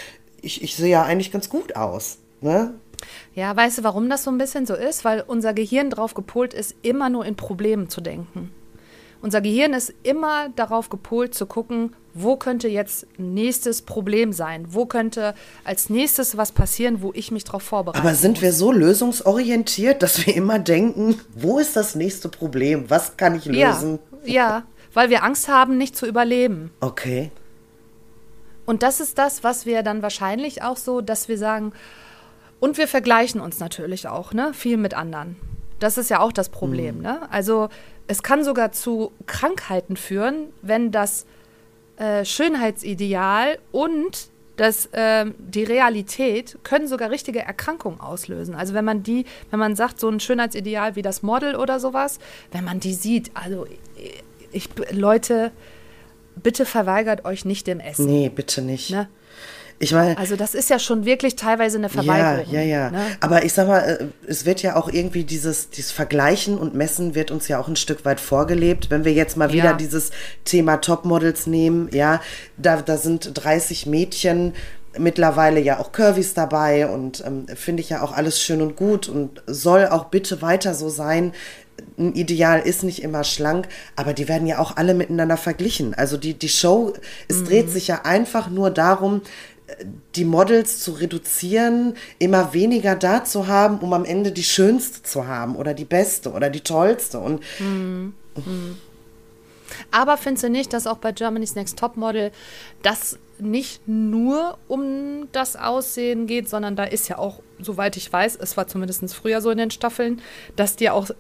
Ich, 0.43 0.62
ich 0.62 0.76
sehe 0.76 0.91
ja 0.91 1.02
eigentlich 1.02 1.32
ganz 1.32 1.49
gut 1.49 1.76
aus. 1.76 2.19
Ne? 2.41 2.75
Ja, 3.34 3.56
weißt 3.56 3.79
du, 3.79 3.84
warum 3.84 4.08
das 4.11 4.25
so 4.25 4.31
ein 4.31 4.38
bisschen 4.38 4.67
so 4.67 4.75
ist? 4.75 5.05
Weil 5.05 5.25
unser 5.26 5.55
Gehirn 5.55 5.91
drauf 5.91 6.14
gepolt 6.14 6.55
ist, 6.55 6.75
immer 6.82 7.08
nur 7.08 7.25
in 7.25 7.37
Problemen 7.37 7.88
zu 7.88 8.00
denken. 8.00 8.52
Unser 9.20 9.41
Gehirn 9.41 9.73
ist 9.73 9.93
immer 10.05 10.50
darauf 10.50 10.91
gepolt 10.91 11.34
zu 11.34 11.46
gucken, 11.46 11.94
wo 12.23 12.37
könnte 12.37 12.69
jetzt 12.69 13.06
nächstes 13.19 13.82
Problem 13.82 14.32
sein? 14.32 14.67
Wo 14.69 14.87
könnte 14.87 15.35
als 15.65 15.91
nächstes 15.91 16.37
was 16.37 16.53
passieren, 16.53 17.03
wo 17.03 17.12
ich 17.15 17.31
mich 17.31 17.44
darauf 17.44 17.62
vorbereite? 17.62 18.00
Aber 18.00 18.15
sind 18.15 18.32
muss? 18.32 18.43
wir 18.43 18.53
so 18.53 18.73
lösungsorientiert, 18.73 20.03
dass 20.03 20.26
wir 20.26 20.35
immer 20.35 20.59
denken, 20.59 21.20
wo 21.35 21.59
ist 21.59 21.76
das 21.76 21.94
nächste 21.94 22.29
Problem? 22.29 22.88
Was 22.88 23.17
kann 23.17 23.37
ich 23.37 23.44
lösen? 23.47 23.99
Ja, 24.25 24.32
ja 24.32 24.62
weil 24.94 25.11
wir 25.11 25.23
Angst 25.23 25.49
haben, 25.49 25.79
nicht 25.79 25.97
zu 25.97 26.06
überleben. 26.06 26.73
Okay. 26.81 27.31
Und 28.67 28.82
das 28.82 29.00
ist 29.00 29.17
das, 29.17 29.44
was 29.44 29.65
wir 29.65 29.82
dann 29.82 30.03
wahrscheinlich 30.03 30.62
auch 30.62 30.76
so, 30.76 31.00
dass 31.00 31.29
wir 31.29 31.38
sagen, 31.38 31.73
und 32.61 32.76
wir 32.79 32.88
vergleichen 32.88 33.41
uns 33.41 33.61
natürlich 33.61 34.09
auch, 34.09 34.32
ne, 34.32 34.53
viel 34.53 34.76
mit 34.76 34.94
anderen. 34.94 35.37
Das 35.79 35.97
ist 35.97 36.11
ja 36.11 36.20
auch 36.20 36.32
das 36.32 36.49
Problem, 36.49 36.97
hm. 36.97 37.03
ne? 37.03 37.32
Also 37.32 37.69
es 38.09 38.23
kann 38.23 38.43
sogar 38.43 38.73
zu 38.73 39.12
Krankheiten 39.26 39.97
führen, 39.97 40.49
wenn 40.62 40.91
das 40.91 41.26
äh, 41.98 42.24
Schönheitsideal 42.24 43.58
und 43.72 44.28
das, 44.56 44.86
äh, 44.86 45.26
die 45.38 45.62
Realität 45.62 46.58
können 46.64 46.88
sogar 46.88 47.10
richtige 47.10 47.40
Erkrankungen 47.40 48.00
auslösen. 48.00 48.54
Also 48.54 48.74
wenn 48.74 48.84
man 48.84 49.02
die, 49.02 49.24
wenn 49.50 49.58
man 49.58 49.76
sagt, 49.76 50.00
so 50.00 50.08
ein 50.08 50.20
Schönheitsideal 50.20 50.96
wie 50.96 51.02
das 51.02 51.22
Model 51.22 51.54
oder 51.54 51.78
sowas, 51.78 52.18
wenn 52.50 52.64
man 52.64 52.80
die 52.80 52.94
sieht, 52.94 53.30
also 53.34 53.66
ich, 54.50 54.68
Leute, 54.90 55.52
bitte 56.42 56.66
verweigert 56.66 57.24
euch 57.24 57.44
nicht 57.44 57.66
dem 57.66 57.80
Essen. 57.80 58.06
Nee, 58.06 58.28
bitte 58.28 58.62
nicht. 58.62 58.90
Ne? 58.90 59.08
Ich 59.80 59.92
meine, 59.92 60.19
also 60.19 60.34
das 60.34 60.54
ist 60.54 60.70
ja 60.70 60.78
schon 60.78 61.04
wirklich 61.04 61.36
teilweise 61.36 61.78
eine 61.78 61.88
Verweigerung. 61.88 62.52
Ja, 62.52 62.60
ja, 62.60 62.66
ja. 62.66 62.90
Ne? 62.90 63.06
Aber 63.20 63.44
ich 63.44 63.52
sag 63.52 63.69
mal, 63.69 63.78
äh, 63.80 64.04
es 64.26 64.44
wird 64.44 64.62
ja 64.62 64.75
auch 64.75 64.88
irgendwie 64.92 65.25
dieses, 65.25 65.70
dieses 65.70 65.92
Vergleichen 65.92 66.58
und 66.58 66.75
Messen 66.75 67.14
wird 67.14 67.30
uns 67.30 67.46
ja 67.46 67.60
auch 67.60 67.69
ein 67.69 67.76
Stück 67.76 68.04
weit 68.04 68.19
vorgelebt. 68.19 68.90
Wenn 68.90 69.04
wir 69.04 69.12
jetzt 69.12 69.36
mal 69.36 69.52
wieder 69.52 69.70
ja. 69.70 69.72
dieses 69.75 70.10
Thema 70.44 70.78
Topmodels 70.78 71.46
nehmen, 71.46 71.88
ja, 71.92 72.20
da, 72.56 72.82
da 72.82 72.96
sind 72.96 73.30
30 73.34 73.86
Mädchen 73.86 74.54
mittlerweile 74.98 75.60
ja 75.60 75.78
auch 75.78 75.92
Curvys 75.92 76.34
dabei 76.34 76.88
und 76.88 77.22
ähm, 77.24 77.46
finde 77.54 77.82
ich 77.82 77.90
ja 77.90 78.02
auch 78.02 78.12
alles 78.12 78.40
schön 78.40 78.60
und 78.62 78.74
gut 78.74 79.08
und 79.08 79.42
soll 79.46 79.86
auch 79.86 80.06
bitte 80.06 80.42
weiter 80.42 80.74
so 80.74 80.88
sein. 80.88 81.32
Ein 81.96 82.14
Ideal 82.14 82.60
ist 82.60 82.82
nicht 82.82 83.02
immer 83.02 83.22
schlank, 83.22 83.69
aber 83.94 84.12
die 84.12 84.28
werden 84.28 84.48
ja 84.48 84.58
auch 84.58 84.76
alle 84.76 84.94
miteinander 84.94 85.36
verglichen. 85.36 85.94
Also 85.94 86.16
die, 86.16 86.34
die 86.34 86.48
Show, 86.48 86.94
es 87.28 87.38
mhm. 87.38 87.44
dreht 87.44 87.70
sich 87.70 87.88
ja 87.88 88.00
einfach 88.04 88.50
nur 88.50 88.70
darum, 88.70 89.22
die 90.15 90.25
Models 90.25 90.81
zu 90.81 90.93
reduzieren, 90.93 91.94
immer 92.19 92.53
weniger 92.53 92.96
da 92.96 93.25
zu 93.25 93.46
haben, 93.46 93.79
um 93.79 93.93
am 93.93 94.05
Ende 94.05 94.32
die 94.32 94.44
schönste 94.44 95.03
zu 95.03 95.27
haben 95.27 95.56
oder 95.56 95.75
die 95.75 95.84
beste 95.84 96.32
oder 96.32 96.51
die 96.51 96.60
tollste. 96.60 97.19
Und 97.19 97.43
mhm. 97.58 98.15
Aber 99.91 100.17
findest 100.17 100.44
du 100.44 100.51
nicht, 100.51 100.72
dass 100.72 100.87
auch 100.87 100.98
bei 100.98 101.13
Germany's 101.13 101.55
Next 101.55 101.79
Topmodel 101.79 102.31
das 102.82 103.19
nicht 103.39 103.87
nur 103.87 104.58
um 104.67 105.29
das 105.32 105.56
Aussehen 105.56 106.27
geht, 106.27 106.48
sondern 106.48 106.75
da 106.75 106.84
ist 106.84 107.08
ja 107.08 107.19
auch, 107.19 107.41
soweit 107.60 107.96
ich 107.96 108.13
weiß, 108.13 108.37
es 108.41 108.56
war 108.56 108.67
zumindest 108.67 109.15
früher 109.15 109.41
so 109.41 109.51
in 109.51 109.58
den 109.58 109.70
Staffeln, 109.70 110.20
dass 110.56 110.77
die 110.77 110.91
auch 110.91 111.10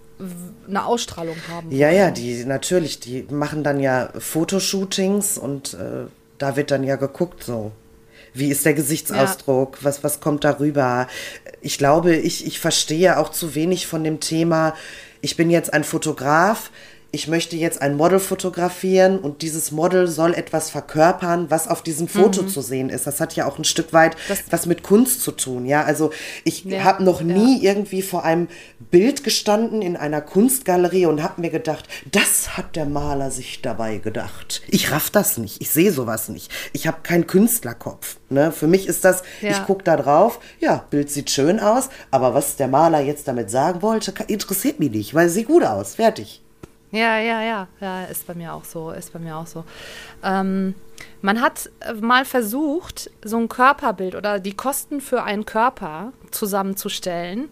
eine 0.66 0.84
Ausstrahlung 0.84 1.36
haben. 1.48 1.70
Ja, 1.70 1.90
ja, 1.90 2.10
die 2.10 2.44
natürlich, 2.44 3.00
die 3.00 3.26
machen 3.30 3.62
dann 3.62 3.78
ja 3.78 4.10
Fotoshootings 4.18 5.38
und 5.38 5.74
äh, 5.74 6.06
da 6.38 6.56
wird 6.56 6.70
dann 6.70 6.82
ja 6.82 6.96
geguckt 6.96 7.44
so. 7.44 7.72
Wie 8.38 8.50
ist 8.50 8.64
der 8.64 8.74
Gesichtsausdruck? 8.74 9.78
Ja. 9.78 9.84
Was, 9.84 10.04
was 10.04 10.20
kommt 10.20 10.44
darüber? 10.44 11.08
Ich 11.60 11.76
glaube, 11.76 12.14
ich, 12.14 12.46
ich 12.46 12.60
verstehe 12.60 13.18
auch 13.18 13.30
zu 13.30 13.54
wenig 13.54 13.86
von 13.86 14.04
dem 14.04 14.20
Thema. 14.20 14.74
Ich 15.20 15.36
bin 15.36 15.50
jetzt 15.50 15.72
ein 15.72 15.82
Fotograf 15.82 16.70
ich 17.10 17.26
möchte 17.26 17.56
jetzt 17.56 17.80
ein 17.80 17.96
Model 17.96 18.18
fotografieren 18.18 19.18
und 19.18 19.40
dieses 19.40 19.72
Model 19.72 20.08
soll 20.08 20.34
etwas 20.34 20.70
verkörpern, 20.70 21.50
was 21.50 21.66
auf 21.66 21.82
diesem 21.82 22.06
Foto 22.06 22.42
mhm. 22.42 22.48
zu 22.48 22.60
sehen 22.60 22.90
ist. 22.90 23.06
Das 23.06 23.18
hat 23.18 23.34
ja 23.34 23.46
auch 23.46 23.58
ein 23.58 23.64
Stück 23.64 23.94
weit 23.94 24.14
das 24.28 24.40
was 24.50 24.66
mit 24.66 24.82
Kunst 24.82 25.22
zu 25.22 25.32
tun. 25.32 25.64
Ja, 25.64 25.84
also 25.84 26.10
ich 26.44 26.64
ja, 26.64 26.84
habe 26.84 27.02
noch 27.02 27.22
nie 27.22 27.62
ja. 27.62 27.72
irgendwie 27.72 28.02
vor 28.02 28.24
einem 28.24 28.48
Bild 28.90 29.24
gestanden 29.24 29.80
in 29.80 29.96
einer 29.96 30.20
Kunstgalerie 30.20 31.06
und 31.06 31.22
habe 31.22 31.40
mir 31.40 31.50
gedacht, 31.50 31.88
das 32.12 32.58
hat 32.58 32.76
der 32.76 32.84
Maler 32.84 33.30
sich 33.30 33.62
dabei 33.62 33.96
gedacht. 33.96 34.60
Ich 34.68 34.90
raff 34.92 35.08
das 35.08 35.38
nicht. 35.38 35.62
Ich 35.62 35.70
sehe 35.70 35.92
sowas 35.92 36.28
nicht. 36.28 36.52
Ich 36.74 36.86
habe 36.86 36.98
keinen 37.02 37.26
Künstlerkopf. 37.26 38.18
Ne? 38.28 38.52
Für 38.52 38.66
mich 38.66 38.86
ist 38.86 39.06
das, 39.06 39.22
ja. 39.40 39.50
ich 39.50 39.64
gucke 39.64 39.82
da 39.82 39.96
drauf, 39.96 40.40
ja, 40.60 40.84
Bild 40.90 41.10
sieht 41.10 41.30
schön 41.30 41.58
aus, 41.58 41.88
aber 42.10 42.34
was 42.34 42.56
der 42.56 42.68
Maler 42.68 43.00
jetzt 43.00 43.28
damit 43.28 43.50
sagen 43.50 43.80
wollte, 43.80 44.12
interessiert 44.26 44.78
mich 44.78 44.90
nicht, 44.90 45.14
weil 45.14 45.28
es 45.28 45.34
sieht 45.34 45.46
gut 45.46 45.64
aus. 45.64 45.94
Fertig. 45.94 46.42
Ja, 46.90 47.18
ja, 47.18 47.42
ja, 47.42 47.68
ja, 47.80 48.04
ist 48.04 48.26
bei 48.26 48.34
mir 48.34 48.54
auch 48.54 48.64
so, 48.64 48.90
ist 48.90 49.12
bei 49.12 49.18
mir 49.18 49.36
auch 49.36 49.46
so. 49.46 49.64
Ähm, 50.22 50.74
man 51.20 51.40
hat 51.40 51.70
äh, 51.80 51.92
mal 51.94 52.24
versucht, 52.24 53.10
so 53.22 53.36
ein 53.36 53.48
Körperbild 53.48 54.14
oder 54.14 54.40
die 54.40 54.54
Kosten 54.54 55.00
für 55.00 55.22
einen 55.22 55.44
Körper 55.44 56.12
zusammenzustellen. 56.30 57.48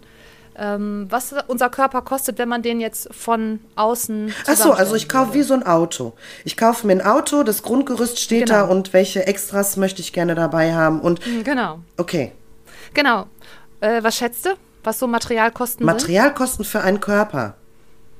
Ähm, 0.59 1.07
was 1.11 1.35
unser 1.49 1.69
Körper 1.69 2.01
kostet, 2.01 2.39
wenn 2.39 2.49
man 2.49 2.63
den 2.63 2.81
jetzt 2.81 3.13
von 3.15 3.61
außen. 3.75 4.33
Ach 4.47 4.57
so, 4.57 4.73
also 4.73 4.95
ich 4.95 5.07
kaufe 5.07 5.35
wie 5.35 5.43
so 5.43 5.53
ein 5.53 5.67
Auto. 5.67 6.15
Ich 6.47 6.57
kaufe 6.57 6.87
mir 6.87 6.95
ein 6.95 7.03
Auto, 7.03 7.43
das 7.43 7.63
Grundgerüst 7.63 8.19
steht 8.19 8.47
genau. 8.47 8.61
da 8.61 8.65
und 8.65 8.95
welche 8.95 9.27
Extras 9.27 9.77
möchte 9.77 10.01
ich 10.01 10.15
gerne 10.15 10.35
dabei 10.35 10.73
haben 10.73 11.01
und. 11.01 11.21
Genau. 11.45 11.81
Okay. 11.99 12.33
Genau. 12.95 13.27
Äh, 13.81 14.03
was 14.03 14.17
schätzt 14.17 14.47
du, 14.47 14.51
was 14.83 14.99
so 14.99 15.07
Materialkosten 15.07 15.85
Materialkosten 15.85 16.65
für 16.65 16.81
einen 16.81 17.01
Körper. 17.01 17.57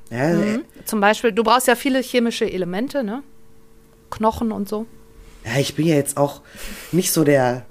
Ja, 0.09 0.31
sind? 0.31 0.57
Mhm. 0.57 0.63
Zum 0.85 1.01
Beispiel, 1.01 1.31
du 1.31 1.43
brauchst 1.43 1.67
ja 1.67 1.75
viele 1.75 2.01
chemische 2.01 2.49
Elemente, 2.49 3.03
ne? 3.03 3.23
Knochen 4.09 4.51
und 4.51 4.69
so. 4.69 4.85
Ja, 5.45 5.59
ich 5.59 5.75
bin 5.75 5.87
ja 5.87 5.95
jetzt 5.95 6.17
auch 6.17 6.41
nicht 6.91 7.11
so 7.11 7.23
der 7.23 7.65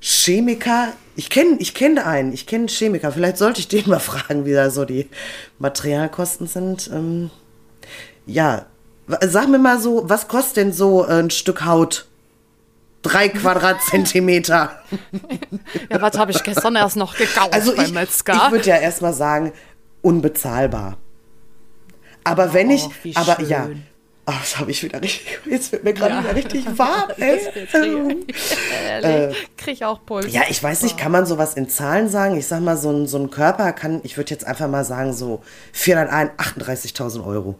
Chemiker. 0.00 0.92
Ich 1.16 1.30
kenne 1.30 1.56
ich 1.58 1.74
kenn 1.74 1.98
einen, 1.98 2.32
ich 2.32 2.46
kenne 2.46 2.62
einen 2.62 2.68
Chemiker. 2.68 3.12
Vielleicht 3.12 3.38
sollte 3.38 3.60
ich 3.60 3.68
den 3.68 3.88
mal 3.88 3.98
fragen, 3.98 4.44
wie 4.44 4.52
da 4.52 4.70
so 4.70 4.84
die 4.84 5.08
Materialkosten 5.58 6.46
sind. 6.46 6.90
Ähm, 6.92 7.30
ja, 8.26 8.66
sag 9.22 9.48
mir 9.48 9.58
mal 9.58 9.80
so, 9.80 10.08
was 10.08 10.28
kostet 10.28 10.56
denn 10.58 10.72
so 10.72 11.04
ein 11.04 11.30
Stück 11.30 11.64
Haut? 11.64 12.06
Drei 13.02 13.28
Quadratzentimeter. 13.28 14.82
ja, 15.90 16.02
was 16.02 16.18
habe 16.18 16.32
ich 16.32 16.42
gestern 16.42 16.76
erst 16.76 16.96
noch 16.96 17.16
gekauft 17.16 17.52
also 17.52 17.74
beim 17.74 17.92
Metzger? 17.92 18.34
Ich 18.34 18.52
würde 18.52 18.68
ja 18.68 18.76
erstmal 18.76 19.14
sagen, 19.14 19.52
unbezahlbar. 20.02 20.98
Aber 22.30 22.52
wenn 22.52 22.70
ich, 22.70 22.84
oh, 22.84 23.10
aber 23.14 23.36
schön. 23.36 23.48
ja, 23.48 23.68
Oh, 24.30 24.34
das 24.38 24.58
habe 24.58 24.70
ich 24.70 24.82
wieder 24.82 25.00
richtig. 25.00 25.38
Jetzt 25.46 25.72
wird 25.72 25.84
mir 25.84 25.94
gerade 25.94 26.16
ja. 26.16 26.22
wieder 26.22 26.34
richtig 26.34 26.66
warm, 26.78 27.08
ey. 27.16 27.40
äh, 29.02 29.32
Krieg 29.56 29.72
ich 29.72 29.84
auch 29.86 30.04
Puls. 30.04 30.30
Ja, 30.30 30.42
ich 30.50 30.62
weiß 30.62 30.82
nicht, 30.82 30.98
kann 30.98 31.12
man 31.12 31.24
sowas 31.24 31.54
in 31.54 31.70
Zahlen 31.70 32.10
sagen? 32.10 32.36
Ich 32.36 32.46
sag 32.46 32.60
mal, 32.60 32.76
so 32.76 32.90
ein, 32.90 33.06
so 33.06 33.16
ein 33.16 33.30
Körper 33.30 33.72
kann, 33.72 34.00
ich 34.04 34.18
würde 34.18 34.30
jetzt 34.30 34.46
einfach 34.46 34.68
mal 34.68 34.84
sagen, 34.84 35.14
so 35.14 35.42
438.000 35.74 37.24
Euro. 37.24 37.54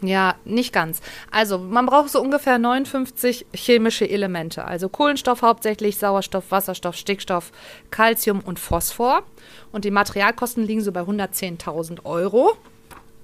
Ja, 0.00 0.36
nicht 0.46 0.72
ganz. 0.72 1.02
Also, 1.30 1.58
man 1.58 1.84
braucht 1.84 2.08
so 2.08 2.22
ungefähr 2.22 2.58
59 2.58 3.44
chemische 3.54 4.08
Elemente. 4.08 4.64
Also 4.64 4.88
Kohlenstoff 4.88 5.42
hauptsächlich, 5.42 5.98
Sauerstoff, 5.98 6.50
Wasserstoff, 6.50 6.96
Stickstoff, 6.96 7.52
Calcium 7.90 8.40
und 8.40 8.58
Phosphor. 8.58 9.24
Und 9.72 9.84
die 9.84 9.90
Materialkosten 9.90 10.64
liegen 10.64 10.80
so 10.80 10.90
bei 10.90 11.02
110.000 11.02 12.06
Euro. 12.06 12.56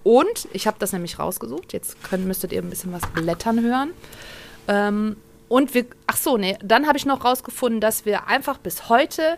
Und 0.03 0.49
ich 0.53 0.67
habe 0.67 0.77
das 0.79 0.93
nämlich 0.93 1.19
rausgesucht. 1.19 1.73
Jetzt 1.73 2.03
könnt, 2.03 2.27
müsstet 2.27 2.53
ihr 2.53 2.63
ein 2.63 2.71
bisschen 2.71 2.93
was 2.93 3.07
blättern 3.13 3.61
hören. 3.61 3.91
Ähm, 4.69 5.17
und 5.49 5.75
wir, 5.75 5.87
ach 6.07 6.17
so, 6.17 6.37
nee, 6.37 6.57
dann 6.63 6.87
habe 6.87 6.97
ich 6.97 7.07
noch 7.07 7.25
rausgefunden, 7.25 7.81
dass 7.81 8.05
wir 8.07 8.29
einfach 8.29 8.59
bis 8.59 8.89
heute 8.89 9.37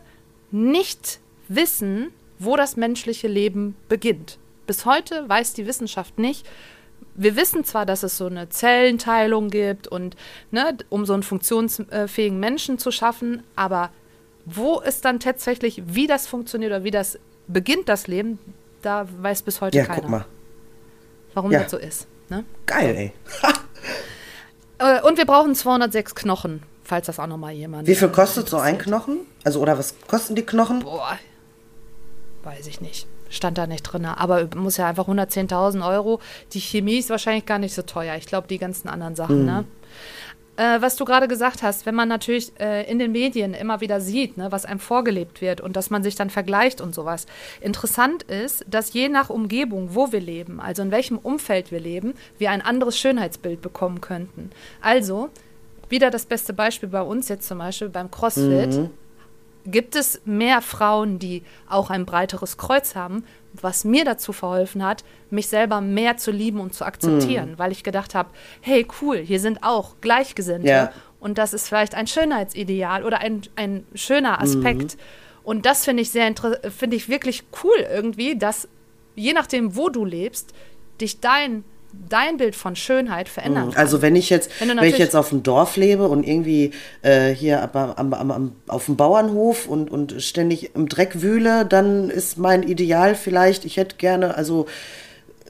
nicht 0.51 1.21
wissen, 1.49 2.13
wo 2.39 2.57
das 2.57 2.77
menschliche 2.77 3.29
Leben 3.29 3.77
beginnt. 3.89 4.39
Bis 4.67 4.85
heute 4.85 5.29
weiß 5.29 5.55
die 5.55 5.67
Wissenschaft 5.67 6.19
nicht. 6.19 6.47
Wir 7.15 7.37
wissen 7.37 7.65
zwar, 7.65 7.87
dass 7.87 8.03
es 8.03 8.17
so 8.17 8.27
eine 8.27 8.49
Zellenteilung 8.49 9.49
gibt 9.49 9.89
und 9.89 10.17
ne, 10.51 10.77
um 10.89 11.05
so 11.05 11.15
einen 11.15 11.23
funktionsfähigen 11.23 12.39
Menschen 12.39 12.79
zu 12.79 12.91
schaffen, 12.91 13.43
aber 13.57 13.91
wo 14.45 14.81
es 14.81 15.01
dann 15.01 15.21
tatsächlich, 15.21 15.83
wie 15.87 16.07
das 16.07 16.27
funktioniert 16.27 16.73
oder 16.73 16.85
wie 16.85 16.91
das 16.91 17.19
beginnt, 17.49 17.89
das 17.89 18.07
Leben, 18.07 18.39
da 18.83 19.07
weiß 19.21 19.43
bis 19.43 19.61
heute 19.61 19.79
ja, 19.79 19.85
keiner. 19.85 20.01
Guck 20.01 20.11
mal 20.11 20.27
warum 21.35 21.51
ja. 21.51 21.61
das 21.61 21.71
so 21.71 21.77
ist. 21.77 22.07
Ne? 22.29 22.45
Geil, 22.67 22.95
ey. 22.97 23.13
Äh, 24.79 25.01
und 25.03 25.17
wir 25.17 25.27
brauchen 25.27 25.55
206 25.55 26.17
Knochen, 26.17 26.61
falls 26.83 27.07
das 27.07 27.21
auch 27.21 27.29
nochmal 27.29 27.53
jemand. 27.53 27.87
Wie 27.87 27.95
viel 27.95 28.09
kostet 28.09 28.49
so 28.49 28.59
ein 28.59 28.79
Knochen? 28.79 29.21
Also, 29.45 29.61
oder 29.61 29.79
was 29.79 29.95
kosten 30.09 30.35
die 30.35 30.45
Knochen? 30.45 30.81
Boah, 30.81 31.19
weiß 32.43 32.67
ich 32.67 32.81
nicht. 32.81 33.07
Stand 33.29 33.59
da 33.59 33.69
nicht 33.69 33.83
drin. 33.83 34.05
Aber 34.05 34.49
muss 34.57 34.79
ja 34.79 34.89
einfach 34.89 35.07
110.000 35.07 35.89
Euro. 35.89 36.21
Die 36.53 36.61
Chemie 36.61 36.99
ist 36.99 37.11
wahrscheinlich 37.11 37.47
gar 37.47 37.59
nicht 37.59 37.75
so 37.75 37.83
teuer. 37.83 38.17
Ich 38.17 38.27
glaube, 38.27 38.49
die 38.49 38.59
ganzen 38.59 38.89
anderen 38.89 39.15
Sachen, 39.15 39.41
mhm. 39.41 39.47
ne? 39.47 39.65
Äh, 40.57 40.81
was 40.81 40.97
du 40.97 41.05
gerade 41.05 41.29
gesagt 41.29 41.63
hast, 41.63 41.87
wenn 41.87 41.95
man 41.95 42.09
natürlich 42.09 42.53
äh, 42.61 42.91
in 42.91 42.99
den 42.99 43.13
Medien 43.13 43.55
immer 43.55 43.81
wieder 43.81 44.01
sieht, 44.01 44.37
ne, 44.37 44.53
was 44.53 44.65
einem 44.65 44.81
vorgelebt 44.81 45.41
wird 45.41 45.61
und 45.61 45.77
dass 45.77 45.91
man 45.91 46.03
sich 46.03 46.15
dann 46.15 46.31
vergleicht 46.31 46.81
und 46.81 46.95
sowas. 46.95 47.27
Interessant 47.61 48.23
ist, 48.25 48.65
dass 48.69 48.93
je 48.93 49.09
nach 49.09 49.31
Umgebung, 49.31 49.95
wo 49.95 50.13
wir 50.13 50.21
leben, 50.21 50.61
also 50.61 50.83
in 50.83 50.91
welchem 50.91 51.19
Umfeld 51.19 51.71
wir 51.73 51.81
leben, 51.81 52.15
wir 52.39 52.51
ein 52.51 52.63
anderes 52.63 52.99
Schönheitsbild 52.99 53.63
bekommen 53.63 54.01
könnten. 54.01 54.51
Also, 54.81 55.31
wieder 55.89 56.11
das 56.11 56.27
beste 56.27 56.53
Beispiel 56.53 56.89
bei 56.89 57.03
uns 57.03 57.29
jetzt 57.29 57.47
zum 57.47 57.59
Beispiel 57.59 57.89
beim 57.89 58.11
CrossFit. 58.11 58.73
Mhm. 58.73 58.91
Gibt 59.65 59.95
es 59.97 60.21
mehr 60.25 60.61
Frauen, 60.61 61.19
die 61.19 61.43
auch 61.69 61.91
ein 61.91 62.05
breiteres 62.05 62.57
Kreuz 62.57 62.95
haben, 62.95 63.25
was 63.53 63.85
mir 63.85 64.05
dazu 64.05 64.33
verholfen 64.33 64.85
hat, 64.85 65.05
mich 65.31 65.49
selber 65.49 65.81
mehr 65.81 66.17
zu 66.17 66.31
lieben 66.31 66.61
und 66.61 66.75
zu 66.75 66.85
akzeptieren, 66.85 67.53
mhm. 67.53 67.59
weil 67.59 67.73
ich 67.73 67.85
gedacht 67.85 68.15
habe, 68.15 68.31
hey, 68.61 68.87
cool, 69.01 69.19
hier 69.19 69.41
sind 69.41 69.63
auch 69.63 69.97
Gleichgesinnte 70.01 70.69
ja. 70.69 70.93
und 71.21 71.39
das 71.39 71.53
ist 71.53 71.69
vielleicht 71.69 71.95
ein 71.95 72.07
Schönheitsideal 72.07 73.05
oder 73.05 73.19
ein, 73.19 73.43
ein 73.57 73.87
schöner 73.95 74.41
Aspekt. 74.41 74.97
Mhm. 74.97 75.01
Und 75.45 75.67
das 75.67 75.85
finde 75.85 76.03
ich 76.03 76.11
sehr 76.11 76.33
finde 76.77 76.97
ich 76.97 77.09
wirklich 77.09 77.45
cool 77.63 77.87
irgendwie, 77.93 78.37
dass 78.37 78.69
je 79.17 79.33
nachdem, 79.33 79.77
wo 79.77 79.89
du 79.89 80.05
lebst, 80.05 80.53
dich 81.01 81.21
dein 81.21 81.65
dein 82.09 82.37
Bild 82.37 82.57
von 82.57 82.77
Schönheit 82.77 83.29
verändern 83.29 83.71
kann. 83.71 83.81
Also 83.81 84.03
wenn 84.03 84.17
ich 84.17 84.31
jetzt, 84.31 84.51
wenn, 84.61 84.69
wenn 84.69 84.85
ich 84.85 84.99
jetzt 84.99 85.17
auf 85.17 85.31
dem 85.31 85.43
Dorf 85.43 85.77
lebe 85.77 86.09
und 86.09 86.27
irgendwie 86.27 86.73
äh, 87.03 87.31
hier 87.31 87.63
am, 87.75 88.13
am, 88.13 88.31
am, 88.31 88.53
auf 88.67 88.87
dem 88.87 88.97
Bauernhof 88.97 89.67
und, 89.67 89.91
und 89.91 90.23
ständig 90.23 90.75
im 90.75 90.89
Dreck 90.89 91.23
wühle, 91.23 91.65
dann 91.65 92.11
ist 92.11 92.39
mein 92.39 92.63
Ideal 92.63 93.15
vielleicht, 93.15 93.65
ich 93.65 93.77
hätte 93.77 93.97
gerne, 93.97 94.37
also 94.37 94.67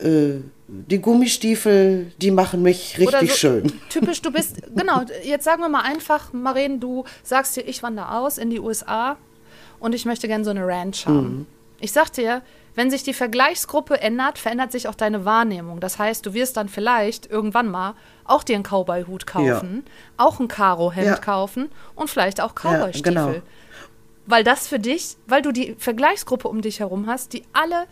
äh, 0.01 0.41
die 0.69 1.01
Gummistiefel, 1.01 2.13
die 2.21 2.31
machen 2.31 2.63
mich 2.63 2.99
richtig 2.99 3.31
so 3.31 3.37
schön. 3.37 3.73
Typisch, 3.91 4.23
du 4.23 4.33
bist, 4.33 4.57
genau, 4.75 5.03
jetzt 5.23 5.45
sagen 5.45 5.61
wir 5.61 5.69
mal 5.69 5.83
einfach, 5.83 6.33
Maren, 6.33 6.81
du 6.81 7.05
sagst 7.23 7.57
dir, 7.57 7.63
ich 7.63 7.83
wandere 7.83 8.17
aus 8.17 8.39
in 8.39 8.49
die 8.51 8.59
USA 8.59 9.17
und 9.81 9.95
ich 9.95 10.07
möchte 10.07 10.29
gerne 10.29 10.45
so 10.45 10.51
eine 10.51 10.67
Ranch 10.67 11.07
haben. 11.07 11.39
Mhm. 11.39 11.47
Ich 11.83 11.93
sag 11.93 12.11
dir, 12.11 12.43
wenn 12.75 12.91
sich 12.91 13.03
die 13.03 13.13
Vergleichsgruppe 13.13 14.01
ändert, 14.01 14.39
verändert 14.39 14.73
sich 14.73 14.89
auch 14.89 14.95
deine 14.95 15.25
Wahrnehmung. 15.25 15.81
Das 15.81 15.99
heißt, 15.99 16.25
du 16.25 16.33
wirst 16.33 16.57
dann 16.57 16.69
vielleicht 16.69 17.31
irgendwann 17.31 17.69
mal 17.69 17.95
auch 18.25 18.45
dir 18.45 18.55
einen 18.55 18.65
Cowboy-Hut 18.65 19.27
kaufen, 19.27 19.85
ja. 19.85 19.93
auch 20.17 20.41
ein 20.41 20.49
Karo-Hemd 20.49 21.07
ja. 21.07 21.17
kaufen 21.17 21.71
und 21.95 22.09
vielleicht 22.09 22.41
auch 22.41 22.55
Cowboy-Stiefel. 22.55 23.15
Ja, 23.15 23.27
genau. 23.27 23.43
Weil 24.27 24.45
das 24.45 24.69
für 24.69 24.79
dich, 24.79 25.17
weil 25.27 25.43
du 25.43 25.53
die 25.53 25.75
Vergleichsgruppe 25.77 26.49
um 26.49 26.63
dich 26.63 26.81
herum 26.81 27.07
hast, 27.09 27.33
die 27.33 27.43
alle 27.53 27.87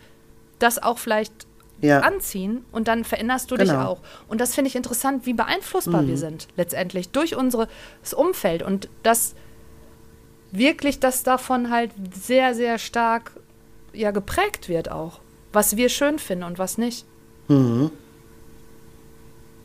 das 0.57 0.81
auch 0.81 0.97
vielleicht 0.97 1.45
ja. 1.81 1.99
anziehen 1.99 2.63
und 2.71 2.87
dann 2.87 3.03
veränderst 3.03 3.51
du 3.51 3.57
genau. 3.57 3.71
dich 3.71 3.81
auch. 3.81 3.99
Und 4.27 4.39
das 4.39 4.55
finde 4.55 4.69
ich 4.69 4.75
interessant, 4.75 5.25
wie 5.25 5.33
beeinflussbar 5.33 6.03
mhm. 6.03 6.07
wir 6.07 6.17
sind 6.17 6.47
letztendlich 6.55 7.09
durch 7.09 7.35
unser 7.35 7.67
Umfeld 8.15 8.63
und 8.63 8.87
das 9.03 9.35
wirklich, 10.51 10.99
dass 10.99 11.23
davon 11.23 11.71
halt 11.71 11.91
sehr, 12.13 12.53
sehr 12.53 12.77
stark 12.77 13.31
ja 13.93 14.11
geprägt 14.11 14.69
wird 14.69 14.91
auch, 14.91 15.19
was 15.53 15.75
wir 15.77 15.89
schön 15.89 16.19
finden 16.19 16.43
und 16.43 16.59
was 16.59 16.77
nicht. 16.77 17.05
Mhm. 17.47 17.91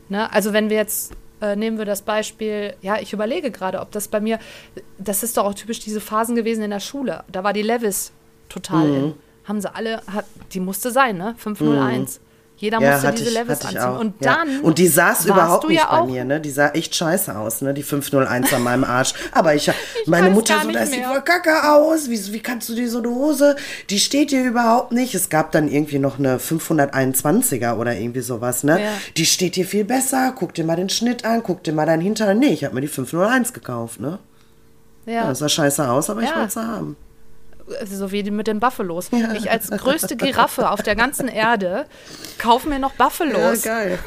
Ne? 0.09 0.31
Also 0.31 0.53
wenn 0.53 0.69
wir 0.69 0.77
jetzt, 0.77 1.13
äh, 1.41 1.55
nehmen 1.55 1.77
wir 1.77 1.85
das 1.85 2.01
Beispiel, 2.01 2.75
ja, 2.81 2.99
ich 2.99 3.13
überlege 3.13 3.51
gerade, 3.51 3.79
ob 3.79 3.91
das 3.91 4.07
bei 4.07 4.19
mir, 4.19 4.39
das 4.97 5.23
ist 5.23 5.37
doch 5.37 5.45
auch 5.45 5.53
typisch 5.53 5.79
diese 5.79 6.01
Phasen 6.01 6.35
gewesen 6.35 6.63
in 6.63 6.71
der 6.71 6.79
Schule. 6.79 7.23
Da 7.31 7.43
war 7.43 7.53
die 7.53 7.61
Levis 7.61 8.11
total 8.49 8.87
mhm. 8.87 8.95
in. 8.95 9.13
Haben 9.45 9.61
sie 9.61 9.73
alle, 9.73 10.01
hat, 10.07 10.25
die 10.51 10.59
musste 10.59 10.91
sein, 10.91 11.17
ne? 11.17 11.35
501. 11.37 12.19
Mhm. 12.19 12.26
Jeder 12.59 12.81
ja, 12.81 12.93
musste 12.93 13.11
diese 13.11 13.29
ich, 13.29 13.33
Levels 13.35 13.61
anziehen. 13.61 13.81
Auch. 13.81 13.99
Und 13.99 14.13
ja. 14.19 14.35
dann. 14.35 14.61
Und 14.61 14.79
die 14.79 14.87
saß 14.87 15.25
überhaupt 15.25 15.69
nicht 15.69 15.79
ja 15.79 15.99
bei 15.99 16.07
mir, 16.07 16.25
ne? 16.25 16.41
Die 16.41 16.49
sah 16.49 16.69
echt 16.69 16.95
scheiße 16.95 17.37
aus, 17.37 17.61
ne? 17.61 17.71
Die 17.71 17.83
501 17.83 18.51
an 18.51 18.63
meinem 18.63 18.83
Arsch. 18.83 19.13
Aber 19.31 19.53
ich, 19.53 19.67
ich 20.01 20.07
meine 20.07 20.31
Mutter 20.31 20.59
so, 20.63 20.71
das 20.71 20.89
sieht 20.89 21.05
voll 21.05 21.21
kacke 21.21 21.69
aus. 21.69 22.09
Wie, 22.09 22.33
wie 22.33 22.39
kannst 22.39 22.67
du 22.69 22.73
dir 22.73 22.89
so 22.89 22.97
eine 22.97 23.09
Hose? 23.09 23.55
Die 23.91 23.99
steht 23.99 24.31
dir 24.31 24.43
überhaupt 24.43 24.91
nicht. 24.91 25.13
Es 25.13 25.29
gab 25.29 25.51
dann 25.51 25.67
irgendwie 25.67 25.99
noch 25.99 26.17
eine 26.17 26.39
521er 26.39 27.75
oder 27.75 27.95
irgendwie 27.95 28.21
sowas, 28.21 28.63
ne? 28.63 28.81
Ja. 28.81 28.89
Die 29.15 29.27
steht 29.27 29.55
dir 29.55 29.65
viel 29.65 29.85
besser. 29.85 30.33
Guck 30.35 30.55
dir 30.55 30.65
mal 30.65 30.75
den 30.75 30.89
Schnitt 30.89 31.25
an, 31.25 31.43
guck 31.43 31.63
dir 31.63 31.73
mal 31.73 31.85
dein 31.85 32.01
Hintern. 32.01 32.39
Nee, 32.39 32.53
ich 32.53 32.63
habe 32.63 32.73
mir 32.73 32.81
die 32.81 32.87
501 32.87 33.53
gekauft, 33.53 33.99
ne? 33.99 34.17
Ja. 35.05 35.13
ja 35.13 35.27
das 35.27 35.39
sah 35.39 35.49
scheiße 35.49 35.87
aus, 35.87 36.09
aber 36.09 36.21
ich 36.23 36.35
wollte 36.35 36.53
sie 36.53 36.67
haben 36.67 36.97
so 37.85 38.11
wie 38.11 38.29
mit 38.31 38.47
den 38.47 38.59
Buffalos. 38.59 39.09
Ja. 39.11 39.33
Ich 39.33 39.49
als 39.51 39.69
größte 39.69 40.15
Giraffe 40.15 40.69
auf 40.69 40.81
der 40.81 40.95
ganzen 40.95 41.27
Erde 41.27 41.85
kaufe 42.37 42.69
mir 42.69 42.79
noch 42.79 42.93
Buffalos. 42.93 43.63
Ja, 43.63 43.73
geil. 43.73 43.99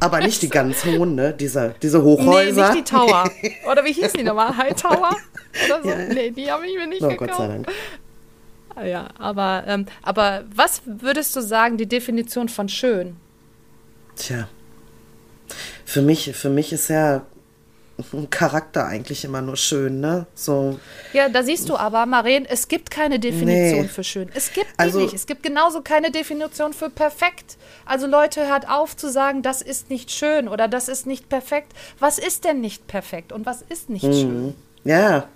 Aber 0.00 0.20
nicht 0.20 0.42
die 0.42 0.48
ganz 0.48 0.84
hohen, 0.84 1.14
ne? 1.14 1.32
Diese, 1.32 1.74
diese 1.82 2.02
Hochhäuser. 2.02 2.70
Nee, 2.70 2.74
nicht 2.74 2.88
die 2.88 2.94
Tower. 2.96 3.30
Oder 3.70 3.84
wie 3.84 3.92
hieß 3.92 4.12
die 4.12 4.22
nochmal? 4.22 4.56
High 4.56 4.74
Tower? 4.74 5.16
Oder 5.66 5.82
so? 5.82 5.88
Ja. 5.88 5.96
Nee, 6.08 6.30
die 6.30 6.50
habe 6.50 6.66
ich 6.66 6.76
mir 6.76 6.86
nicht 6.86 7.02
oh, 7.02 7.08
gekauft. 7.08 7.30
Gott 7.30 7.38
sei 7.38 7.48
Dank. 7.48 7.68
Ah, 8.74 8.84
ja, 8.84 9.08
aber, 9.18 9.64
ähm, 9.66 9.86
aber 10.02 10.44
was 10.54 10.82
würdest 10.84 11.34
du 11.34 11.40
sagen, 11.40 11.78
die 11.78 11.86
Definition 11.86 12.48
von 12.48 12.68
schön? 12.68 13.16
Tja. 14.16 14.48
Für 15.84 16.02
mich, 16.02 16.32
für 16.36 16.50
mich 16.50 16.72
ist 16.72 16.88
ja 16.88 17.22
Charakter 18.30 18.86
eigentlich 18.86 19.24
immer 19.24 19.40
nur 19.40 19.56
schön, 19.56 20.00
ne? 20.00 20.26
So. 20.34 20.78
Ja, 21.12 21.28
da 21.28 21.42
siehst 21.42 21.68
du 21.68 21.76
aber, 21.76 22.04
Maren, 22.04 22.44
es 22.46 22.68
gibt 22.68 22.90
keine 22.90 23.18
Definition 23.18 23.82
nee. 23.82 23.88
für 23.88 24.04
schön. 24.04 24.28
Es 24.34 24.52
gibt 24.52 24.66
die 24.66 24.78
also, 24.78 25.00
nicht. 25.00 25.14
Es 25.14 25.26
gibt 25.26 25.42
genauso 25.42 25.80
keine 25.80 26.10
Definition 26.10 26.74
für 26.74 26.90
perfekt. 26.90 27.56
Also 27.86 28.06
Leute, 28.06 28.46
hört 28.46 28.68
auf 28.68 28.96
zu 28.96 29.10
sagen, 29.10 29.42
das 29.42 29.62
ist 29.62 29.88
nicht 29.88 30.10
schön 30.10 30.48
oder 30.48 30.68
das 30.68 30.88
ist 30.88 31.06
nicht 31.06 31.28
perfekt. 31.28 31.72
Was 31.98 32.18
ist 32.18 32.44
denn 32.44 32.60
nicht 32.60 32.86
perfekt 32.86 33.32
und 33.32 33.46
was 33.46 33.62
ist 33.62 33.88
nicht 33.88 34.04
mhm. 34.04 34.12
schön? 34.12 34.54
Ja. 34.84 35.28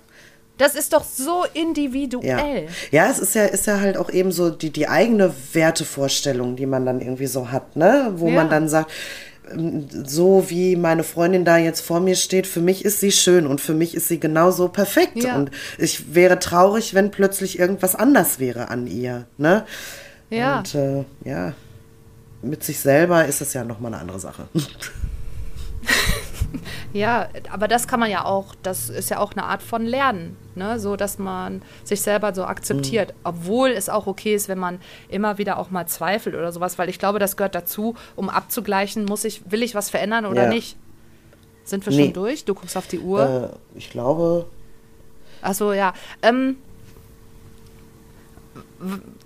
Das 0.57 0.75
ist 0.75 0.93
doch 0.93 1.03
so 1.03 1.45
individuell. 1.55 2.67
Ja, 2.91 3.05
ja 3.05 3.09
es 3.09 3.17
ist 3.17 3.33
ja, 3.33 3.45
ist 3.45 3.65
ja 3.65 3.79
halt 3.79 3.97
auch 3.97 4.11
eben 4.11 4.31
so 4.31 4.51
die, 4.51 4.69
die 4.69 4.87
eigene 4.87 5.33
Wertevorstellung, 5.53 6.55
die 6.55 6.67
man 6.67 6.85
dann 6.85 7.01
irgendwie 7.01 7.25
so 7.25 7.51
hat, 7.51 7.75
ne? 7.75 8.13
Wo 8.17 8.27
ja. 8.27 8.35
man 8.35 8.49
dann 8.51 8.69
sagt, 8.69 8.91
so 10.05 10.49
wie 10.49 10.75
meine 10.75 11.03
Freundin 11.03 11.45
da 11.45 11.57
jetzt 11.57 11.81
vor 11.81 11.99
mir 11.99 12.15
steht, 12.15 12.47
für 12.47 12.61
mich 12.61 12.85
ist 12.85 12.99
sie 12.99 13.11
schön 13.11 13.47
und 13.47 13.59
für 13.59 13.73
mich 13.73 13.95
ist 13.95 14.07
sie 14.07 14.19
genauso 14.19 14.67
perfekt. 14.67 15.23
Ja. 15.23 15.35
Und 15.35 15.51
ich 15.77 16.13
wäre 16.13 16.39
traurig, 16.39 16.93
wenn 16.93 17.11
plötzlich 17.11 17.59
irgendwas 17.59 17.95
anders 17.95 18.39
wäre 18.39 18.69
an 18.69 18.87
ihr. 18.87 19.25
Ne? 19.37 19.65
Ja. 20.29 20.59
Und 20.59 20.75
äh, 20.75 21.03
ja, 21.25 21.53
mit 22.41 22.63
sich 22.63 22.79
selber 22.79 23.25
ist 23.25 23.41
es 23.41 23.53
ja 23.53 23.63
nochmal 23.63 23.93
eine 23.93 24.01
andere 24.01 24.19
Sache. 24.19 24.47
Ja, 26.93 27.29
aber 27.49 27.67
das 27.67 27.87
kann 27.87 27.99
man 27.99 28.09
ja 28.09 28.25
auch, 28.25 28.53
das 28.63 28.89
ist 28.89 29.09
ja 29.09 29.19
auch 29.19 29.31
eine 29.31 29.43
Art 29.43 29.63
von 29.63 29.85
Lernen, 29.85 30.35
ne? 30.55 30.79
so 30.79 30.95
dass 30.95 31.17
man 31.17 31.61
sich 31.83 32.01
selber 32.01 32.33
so 32.33 32.43
akzeptiert, 32.43 33.11
mhm. 33.13 33.19
obwohl 33.23 33.69
es 33.69 33.87
auch 33.87 34.07
okay 34.07 34.35
ist, 34.35 34.49
wenn 34.49 34.59
man 34.59 34.79
immer 35.07 35.37
wieder 35.37 35.57
auch 35.57 35.69
mal 35.69 35.87
zweifelt 35.87 36.35
oder 36.35 36.51
sowas, 36.51 36.77
weil 36.77 36.89
ich 36.89 36.99
glaube, 36.99 37.19
das 37.19 37.37
gehört 37.37 37.55
dazu, 37.55 37.95
um 38.15 38.29
abzugleichen, 38.29 39.05
muss 39.05 39.23
ich, 39.23 39.49
will 39.49 39.63
ich 39.63 39.73
was 39.73 39.89
verändern 39.89 40.25
oder 40.25 40.43
ja. 40.43 40.49
nicht? 40.49 40.75
Sind 41.63 41.85
wir 41.85 41.93
nee. 41.93 42.05
schon 42.05 42.13
durch? 42.13 42.43
Du 42.43 42.53
guckst 42.53 42.75
auf 42.75 42.87
die 42.87 42.99
Uhr. 42.99 43.53
Äh, 43.75 43.77
ich 43.77 43.89
glaube. 43.89 44.47
Achso, 45.41 45.73
ja. 45.73 45.93
Ähm, 46.21 46.57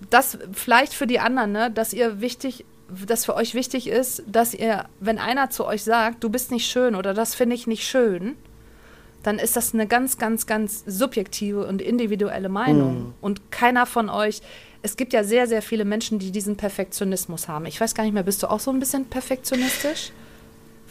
das 0.10 0.38
vielleicht 0.52 0.94
für 0.94 1.08
die 1.08 1.20
anderen, 1.20 1.52
ne, 1.52 1.72
dass 1.72 1.94
ihr 1.94 2.22
wichtig 2.22 2.66
das 3.06 3.25
für 3.25 3.36
euch 3.36 3.54
wichtig 3.54 3.88
ist, 3.88 4.24
dass 4.27 4.54
ihr, 4.54 4.86
wenn 5.00 5.18
einer 5.18 5.50
zu 5.50 5.65
euch 5.65 5.84
sagt, 5.84 6.24
du 6.24 6.30
bist 6.30 6.51
nicht 6.51 6.70
schön 6.70 6.96
oder 6.96 7.13
das 7.13 7.36
finde 7.36 7.56
ich 7.56 7.68
nicht 7.68 7.88
schön, 7.88 8.36
dann 9.24 9.39
ist 9.39 9.56
das 9.56 9.74
eine 9.74 9.88
ganz, 9.88 10.18
ganz, 10.18 10.46
ganz 10.46 10.84
subjektive 10.86 11.65
und 11.65 11.82
individuelle 11.82 12.50
Meinung. 12.50 13.10
Mm. 13.10 13.13
Und 13.22 13.51
keiner 13.51 13.88
von 13.88 14.10
euch, 14.10 14.42
es 14.84 14.98
gibt 14.98 15.13
ja 15.13 15.24
sehr, 15.24 15.48
sehr 15.48 15.63
viele 15.63 15.84
Menschen, 15.84 16.20
die 16.20 16.30
diesen 16.30 16.58
Perfektionismus 16.58 17.48
haben. 17.48 17.65
Ich 17.65 17.82
weiß 17.82 17.96
gar 17.96 18.04
nicht 18.04 18.13
mehr, 18.13 18.22
bist 18.22 18.44
du 18.44 18.48
auch 18.48 18.60
so 18.60 18.70
ein 18.70 18.80
bisschen 18.80 19.06
perfektionistisch? 19.06 20.12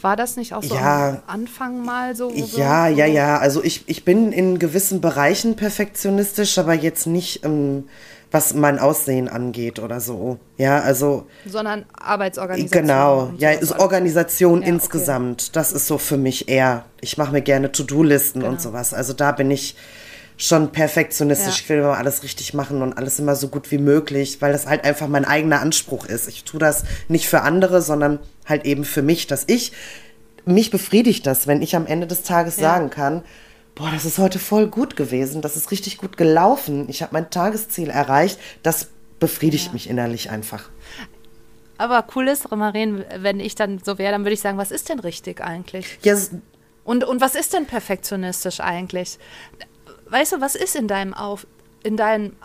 War 0.05 0.15
das 0.15 0.37
nicht 0.37 0.53
auch 0.53 0.61
so 0.61 0.75
ja, 0.75 1.09
am 1.09 1.17
Anfang 1.25 1.83
mal 1.83 2.15
so? 2.15 2.29
Ja, 2.29 2.45
so? 2.45 2.59
ja, 2.95 3.07
ja. 3.07 3.39
Also 3.39 3.63
ich, 3.63 3.85
ich 3.87 4.05
bin 4.05 4.31
in 4.31 4.59
gewissen 4.59 5.01
Bereichen 5.01 5.55
perfektionistisch, 5.55 6.59
aber 6.59 6.75
jetzt 6.75 7.07
nicht. 7.07 7.43
Ähm 7.43 7.85
was 8.31 8.53
mein 8.53 8.79
Aussehen 8.79 9.29
angeht 9.29 9.79
oder 9.79 10.01
so. 10.01 10.39
Ja, 10.57 10.79
also. 10.79 11.25
Sondern 11.45 11.85
Arbeitsorganisation. 11.93 12.81
Genau, 12.81 13.31
ja, 13.37 13.51
ist 13.51 13.79
Organisation 13.79 14.61
ja, 14.61 14.67
insgesamt. 14.67 15.43
Okay. 15.43 15.51
Das 15.53 15.71
ist 15.71 15.87
so 15.87 15.97
für 15.97 16.17
mich 16.17 16.49
eher. 16.49 16.83
Ich 16.99 17.17
mache 17.17 17.31
mir 17.31 17.41
gerne 17.41 17.71
To-Do-Listen 17.71 18.41
genau. 18.41 18.51
und 18.51 18.61
sowas. 18.61 18.93
Also 18.93 19.13
da 19.13 19.31
bin 19.31 19.51
ich 19.51 19.77
schon 20.37 20.71
perfektionistisch. 20.71 21.47
Ja. 21.47 21.61
Ich 21.63 21.69
will 21.69 21.77
immer 21.79 21.97
alles 21.97 22.23
richtig 22.23 22.53
machen 22.53 22.81
und 22.81 22.93
alles 22.93 23.19
immer 23.19 23.35
so 23.35 23.47
gut 23.47 23.71
wie 23.71 23.77
möglich, 23.77 24.41
weil 24.41 24.51
das 24.51 24.67
halt 24.67 24.83
einfach 24.83 25.07
mein 25.07 25.25
eigener 25.25 25.61
Anspruch 25.61 26.05
ist. 26.05 26.27
Ich 26.27 26.43
tue 26.43 26.59
das 26.59 26.83
nicht 27.07 27.27
für 27.27 27.41
andere, 27.41 27.81
sondern 27.81 28.19
halt 28.45 28.65
eben 28.65 28.83
für 28.83 29.01
mich, 29.01 29.27
dass 29.27 29.45
ich, 29.47 29.71
mich 30.45 30.71
befriedigt 30.71 31.25
das, 31.25 31.47
wenn 31.47 31.61
ich 31.61 31.75
am 31.75 31.87
Ende 31.87 32.07
des 32.07 32.23
Tages 32.23 32.57
ja. 32.57 32.69
sagen 32.69 32.89
kann, 32.89 33.23
boah, 33.73 33.89
das 33.91 34.05
ist 34.05 34.17
heute 34.17 34.39
voll 34.39 34.67
gut 34.67 34.95
gewesen, 34.95 35.41
das 35.41 35.55
ist 35.55 35.71
richtig 35.71 35.97
gut 35.97 36.17
gelaufen, 36.17 36.85
ich 36.87 37.01
habe 37.01 37.13
mein 37.13 37.29
Tagesziel 37.29 37.89
erreicht, 37.89 38.39
das 38.63 38.89
befriedigt 39.19 39.67
ja. 39.67 39.73
mich 39.73 39.89
innerlich 39.89 40.29
einfach. 40.29 40.69
Aber 41.77 42.05
cool 42.15 42.27
ist, 42.29 42.49
Maren, 42.51 43.03
wenn 43.17 43.39
ich 43.39 43.55
dann 43.55 43.79
so 43.83 43.97
wäre, 43.97 44.13
dann 44.13 44.23
würde 44.23 44.33
ich 44.33 44.39
sagen, 44.39 44.57
was 44.57 44.71
ist 44.71 44.87
denn 44.87 44.99
richtig 44.99 45.41
eigentlich? 45.41 45.99
Ja, 46.03 46.15
und, 46.85 47.03
und 47.03 47.19
was 47.19 47.35
ist 47.35 47.53
denn 47.53 47.65
perfektionistisch 47.65 48.61
eigentlich? 48.61 49.17
Weißt 50.09 50.33
du, 50.33 50.41
was 50.41 50.55
ist 50.55 50.75
in 50.75 50.87
deinem 50.87 51.13
Auf, 51.13 51.47
in 51.83 51.97
deinen 51.97 52.35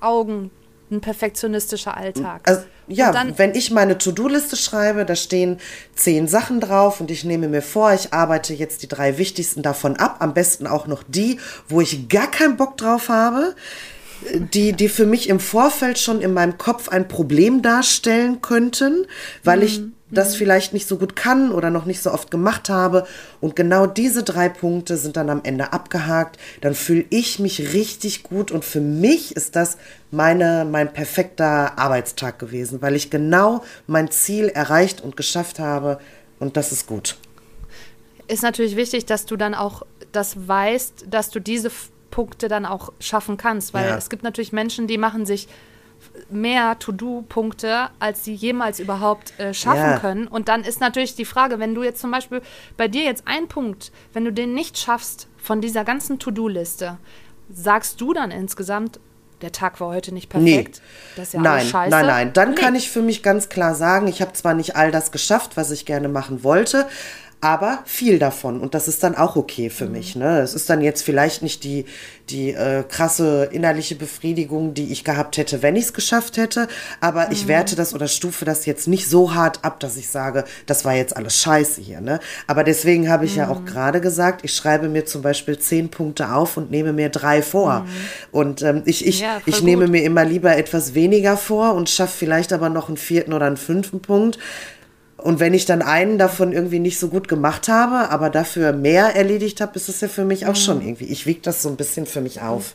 Augen 0.00 0.50
ein 0.90 1.00
perfektionistischer 1.00 1.96
Alltag. 1.96 2.42
Also, 2.48 2.62
ja, 2.86 3.10
dann, 3.10 3.36
wenn 3.38 3.54
ich 3.54 3.72
meine 3.72 3.98
To-Do-Liste 3.98 4.56
schreibe, 4.56 5.04
da 5.04 5.16
stehen 5.16 5.58
zehn 5.96 6.28
Sachen 6.28 6.60
drauf 6.60 7.00
und 7.00 7.10
ich 7.10 7.24
nehme 7.24 7.48
mir 7.48 7.62
vor, 7.62 7.92
ich 7.92 8.12
arbeite 8.12 8.54
jetzt 8.54 8.82
die 8.82 8.88
drei 8.88 9.18
wichtigsten 9.18 9.62
davon 9.62 9.96
ab, 9.96 10.16
am 10.20 10.32
besten 10.32 10.66
auch 10.66 10.86
noch 10.86 11.02
die, 11.08 11.40
wo 11.68 11.80
ich 11.80 12.08
gar 12.08 12.30
keinen 12.30 12.56
Bock 12.56 12.76
drauf 12.76 13.08
habe, 13.08 13.56
die, 14.54 14.72
die 14.72 14.88
für 14.88 15.06
mich 15.06 15.28
im 15.28 15.40
Vorfeld 15.40 15.98
schon 15.98 16.20
in 16.20 16.32
meinem 16.32 16.56
Kopf 16.56 16.88
ein 16.88 17.08
Problem 17.08 17.62
darstellen 17.62 18.40
könnten, 18.40 19.06
weil 19.42 19.64
ich 19.64 19.80
mhm 19.80 19.95
das 20.10 20.34
mhm. 20.34 20.38
vielleicht 20.38 20.72
nicht 20.72 20.86
so 20.86 20.98
gut 20.98 21.16
kann 21.16 21.50
oder 21.50 21.70
noch 21.70 21.84
nicht 21.84 22.02
so 22.02 22.12
oft 22.12 22.30
gemacht 22.30 22.68
habe. 22.68 23.06
Und 23.40 23.56
genau 23.56 23.86
diese 23.86 24.22
drei 24.22 24.48
Punkte 24.48 24.96
sind 24.96 25.16
dann 25.16 25.30
am 25.30 25.40
Ende 25.42 25.72
abgehakt. 25.72 26.38
Dann 26.60 26.74
fühle 26.74 27.04
ich 27.10 27.38
mich 27.38 27.72
richtig 27.72 28.22
gut 28.22 28.50
und 28.50 28.64
für 28.64 28.80
mich 28.80 29.34
ist 29.34 29.56
das 29.56 29.78
meine, 30.10 30.66
mein 30.70 30.92
perfekter 30.92 31.78
Arbeitstag 31.78 32.38
gewesen, 32.38 32.80
weil 32.82 32.94
ich 32.94 33.10
genau 33.10 33.64
mein 33.86 34.10
Ziel 34.10 34.48
erreicht 34.48 35.00
und 35.00 35.16
geschafft 35.16 35.58
habe 35.58 35.98
und 36.38 36.56
das 36.56 36.72
ist 36.72 36.86
gut. 36.86 37.16
Ist 38.28 38.42
natürlich 38.42 38.76
wichtig, 38.76 39.06
dass 39.06 39.26
du 39.26 39.36
dann 39.36 39.54
auch 39.54 39.82
das 40.12 40.48
weißt, 40.48 41.06
dass 41.08 41.30
du 41.30 41.40
diese 41.40 41.70
Punkte 42.10 42.48
dann 42.48 42.64
auch 42.64 42.92
schaffen 42.98 43.36
kannst, 43.36 43.74
weil 43.74 43.88
ja. 43.88 43.96
es 43.96 44.08
gibt 44.08 44.22
natürlich 44.22 44.52
Menschen, 44.52 44.86
die 44.86 44.98
machen 44.98 45.26
sich 45.26 45.48
mehr 46.30 46.78
To-Do-Punkte, 46.78 47.90
als 47.98 48.24
sie 48.24 48.34
jemals 48.34 48.80
überhaupt 48.80 49.38
äh, 49.38 49.54
schaffen 49.54 49.80
ja. 49.80 49.98
können. 49.98 50.26
Und 50.26 50.48
dann 50.48 50.62
ist 50.62 50.80
natürlich 50.80 51.14
die 51.14 51.24
Frage, 51.24 51.58
wenn 51.58 51.74
du 51.74 51.82
jetzt 51.82 52.00
zum 52.00 52.10
Beispiel 52.10 52.42
bei 52.76 52.88
dir 52.88 53.04
jetzt 53.04 53.26
einen 53.26 53.48
Punkt, 53.48 53.92
wenn 54.12 54.24
du 54.24 54.32
den 54.32 54.54
nicht 54.54 54.78
schaffst 54.78 55.28
von 55.36 55.60
dieser 55.60 55.84
ganzen 55.84 56.18
To-Do-Liste, 56.18 56.98
sagst 57.50 58.00
du 58.00 58.12
dann 58.12 58.30
insgesamt, 58.30 58.98
der 59.42 59.52
Tag 59.52 59.80
war 59.80 59.88
heute 59.88 60.12
nicht 60.14 60.30
perfekt. 60.30 60.80
Nee. 60.80 61.12
Das 61.16 61.28
ist 61.28 61.34
ja 61.34 61.40
nein, 61.40 61.66
scheiße. 61.66 61.90
Nein, 61.90 62.06
nein, 62.06 62.32
dann 62.32 62.50
nee. 62.50 62.54
kann 62.56 62.74
ich 62.74 62.90
für 62.90 63.02
mich 63.02 63.22
ganz 63.22 63.48
klar 63.48 63.74
sagen, 63.74 64.08
ich 64.08 64.22
habe 64.22 64.32
zwar 64.32 64.54
nicht 64.54 64.76
all 64.76 64.90
das 64.90 65.12
geschafft, 65.12 65.56
was 65.56 65.70
ich 65.70 65.84
gerne 65.84 66.08
machen 66.08 66.42
wollte, 66.42 66.88
aber 67.40 67.80
viel 67.84 68.18
davon. 68.18 68.60
Und 68.60 68.74
das 68.74 68.88
ist 68.88 69.02
dann 69.02 69.14
auch 69.14 69.36
okay 69.36 69.68
für 69.68 69.86
mhm. 69.86 69.92
mich. 69.92 70.16
Ne? 70.16 70.40
Es 70.40 70.54
ist 70.54 70.70
dann 70.70 70.80
jetzt 70.80 71.02
vielleicht 71.02 71.42
nicht 71.42 71.64
die, 71.64 71.84
die 72.30 72.50
äh, 72.50 72.82
krasse 72.82 73.50
innerliche 73.52 73.94
Befriedigung, 73.94 74.72
die 74.74 74.90
ich 74.90 75.04
gehabt 75.04 75.36
hätte, 75.36 75.62
wenn 75.62 75.76
ich 75.76 75.84
es 75.84 75.92
geschafft 75.92 76.38
hätte. 76.38 76.66
Aber 77.00 77.26
mhm. 77.26 77.32
ich 77.32 77.46
werte 77.46 77.76
das 77.76 77.94
oder 77.94 78.08
stufe 78.08 78.44
das 78.44 78.64
jetzt 78.64 78.88
nicht 78.88 79.08
so 79.08 79.34
hart 79.34 79.64
ab, 79.64 79.80
dass 79.80 79.96
ich 79.96 80.08
sage, 80.08 80.44
das 80.64 80.84
war 80.84 80.94
jetzt 80.94 81.16
alles 81.16 81.40
scheiße 81.40 81.80
hier. 81.80 82.00
Ne? 82.00 82.20
Aber 82.46 82.64
deswegen 82.64 83.10
habe 83.10 83.26
ich 83.26 83.32
mhm. 83.32 83.38
ja 83.38 83.48
auch 83.48 83.60
mhm. 83.60 83.66
gerade 83.66 84.00
gesagt, 84.00 84.40
ich 84.42 84.54
schreibe 84.54 84.88
mir 84.88 85.04
zum 85.04 85.20
Beispiel 85.20 85.58
zehn 85.58 85.90
Punkte 85.90 86.32
auf 86.32 86.56
und 86.56 86.70
nehme 86.70 86.94
mir 86.94 87.10
drei 87.10 87.42
vor. 87.42 87.80
Mhm. 87.80 87.86
Und 88.32 88.62
ähm, 88.62 88.82
ich, 88.86 89.06
ich, 89.06 89.20
ja, 89.20 89.40
ich 89.44 89.62
nehme 89.62 89.88
mir 89.88 90.02
immer 90.04 90.24
lieber 90.24 90.56
etwas 90.56 90.94
weniger 90.94 91.36
vor 91.36 91.74
und 91.74 91.90
schaffe 91.90 92.16
vielleicht 92.16 92.54
aber 92.54 92.70
noch 92.70 92.88
einen 92.88 92.96
vierten 92.96 93.34
oder 93.34 93.46
einen 93.46 93.58
fünften 93.58 94.00
Punkt 94.00 94.38
und 95.16 95.40
wenn 95.40 95.54
ich 95.54 95.64
dann 95.64 95.82
einen 95.82 96.18
davon 96.18 96.52
irgendwie 96.52 96.78
nicht 96.78 96.98
so 96.98 97.08
gut 97.08 97.28
gemacht 97.28 97.68
habe, 97.68 98.10
aber 98.10 98.30
dafür 98.30 98.72
mehr 98.72 99.16
erledigt 99.16 99.60
habe, 99.60 99.74
ist 99.76 99.88
es 99.88 100.00
ja 100.00 100.08
für 100.08 100.24
mich 100.24 100.46
auch 100.46 100.50
mhm. 100.50 100.56
schon 100.56 100.82
irgendwie. 100.82 101.06
Ich 101.06 101.26
wiege 101.26 101.40
das 101.42 101.62
so 101.62 101.68
ein 101.68 101.76
bisschen 101.76 102.06
für 102.06 102.20
mich 102.20 102.42
auf. 102.42 102.74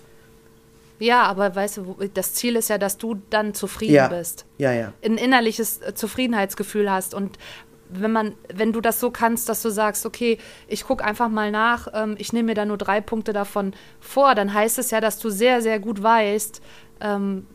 Ja, 0.99 1.23
aber 1.23 1.55
weißt 1.55 1.77
du, 1.77 1.95
das 2.13 2.33
Ziel 2.33 2.55
ist 2.55 2.69
ja, 2.69 2.77
dass 2.77 2.97
du 2.97 3.19
dann 3.29 3.53
zufrieden 3.53 3.95
ja. 3.95 4.07
bist. 4.07 4.45
Ja, 4.57 4.71
ja. 4.71 4.93
Ein 5.03 5.17
innerliches 5.17 5.81
äh, 5.81 5.95
Zufriedenheitsgefühl 5.95 6.91
hast. 6.91 7.13
Und 7.15 7.39
wenn 7.89 8.11
man, 8.11 8.33
wenn 8.53 8.71
du 8.71 8.81
das 8.81 8.99
so 8.99 9.11
kannst, 9.11 9.49
dass 9.49 9.61
du 9.61 9.69
sagst, 9.69 10.05
okay, 10.05 10.37
ich 10.67 10.85
gucke 10.85 11.03
einfach 11.03 11.29
mal 11.29 11.51
nach, 11.51 11.87
ähm, 11.93 12.15
ich 12.17 12.33
nehme 12.33 12.47
mir 12.47 12.55
da 12.55 12.65
nur 12.65 12.77
drei 12.77 13.01
Punkte 13.01 13.33
davon 13.33 13.73
vor, 13.99 14.35
dann 14.35 14.53
heißt 14.53 14.77
es 14.79 14.91
ja, 14.91 15.01
dass 15.01 15.19
du 15.19 15.29
sehr, 15.29 15.61
sehr 15.61 15.79
gut 15.79 16.01
weißt, 16.01 16.61
ähm, 17.01 17.47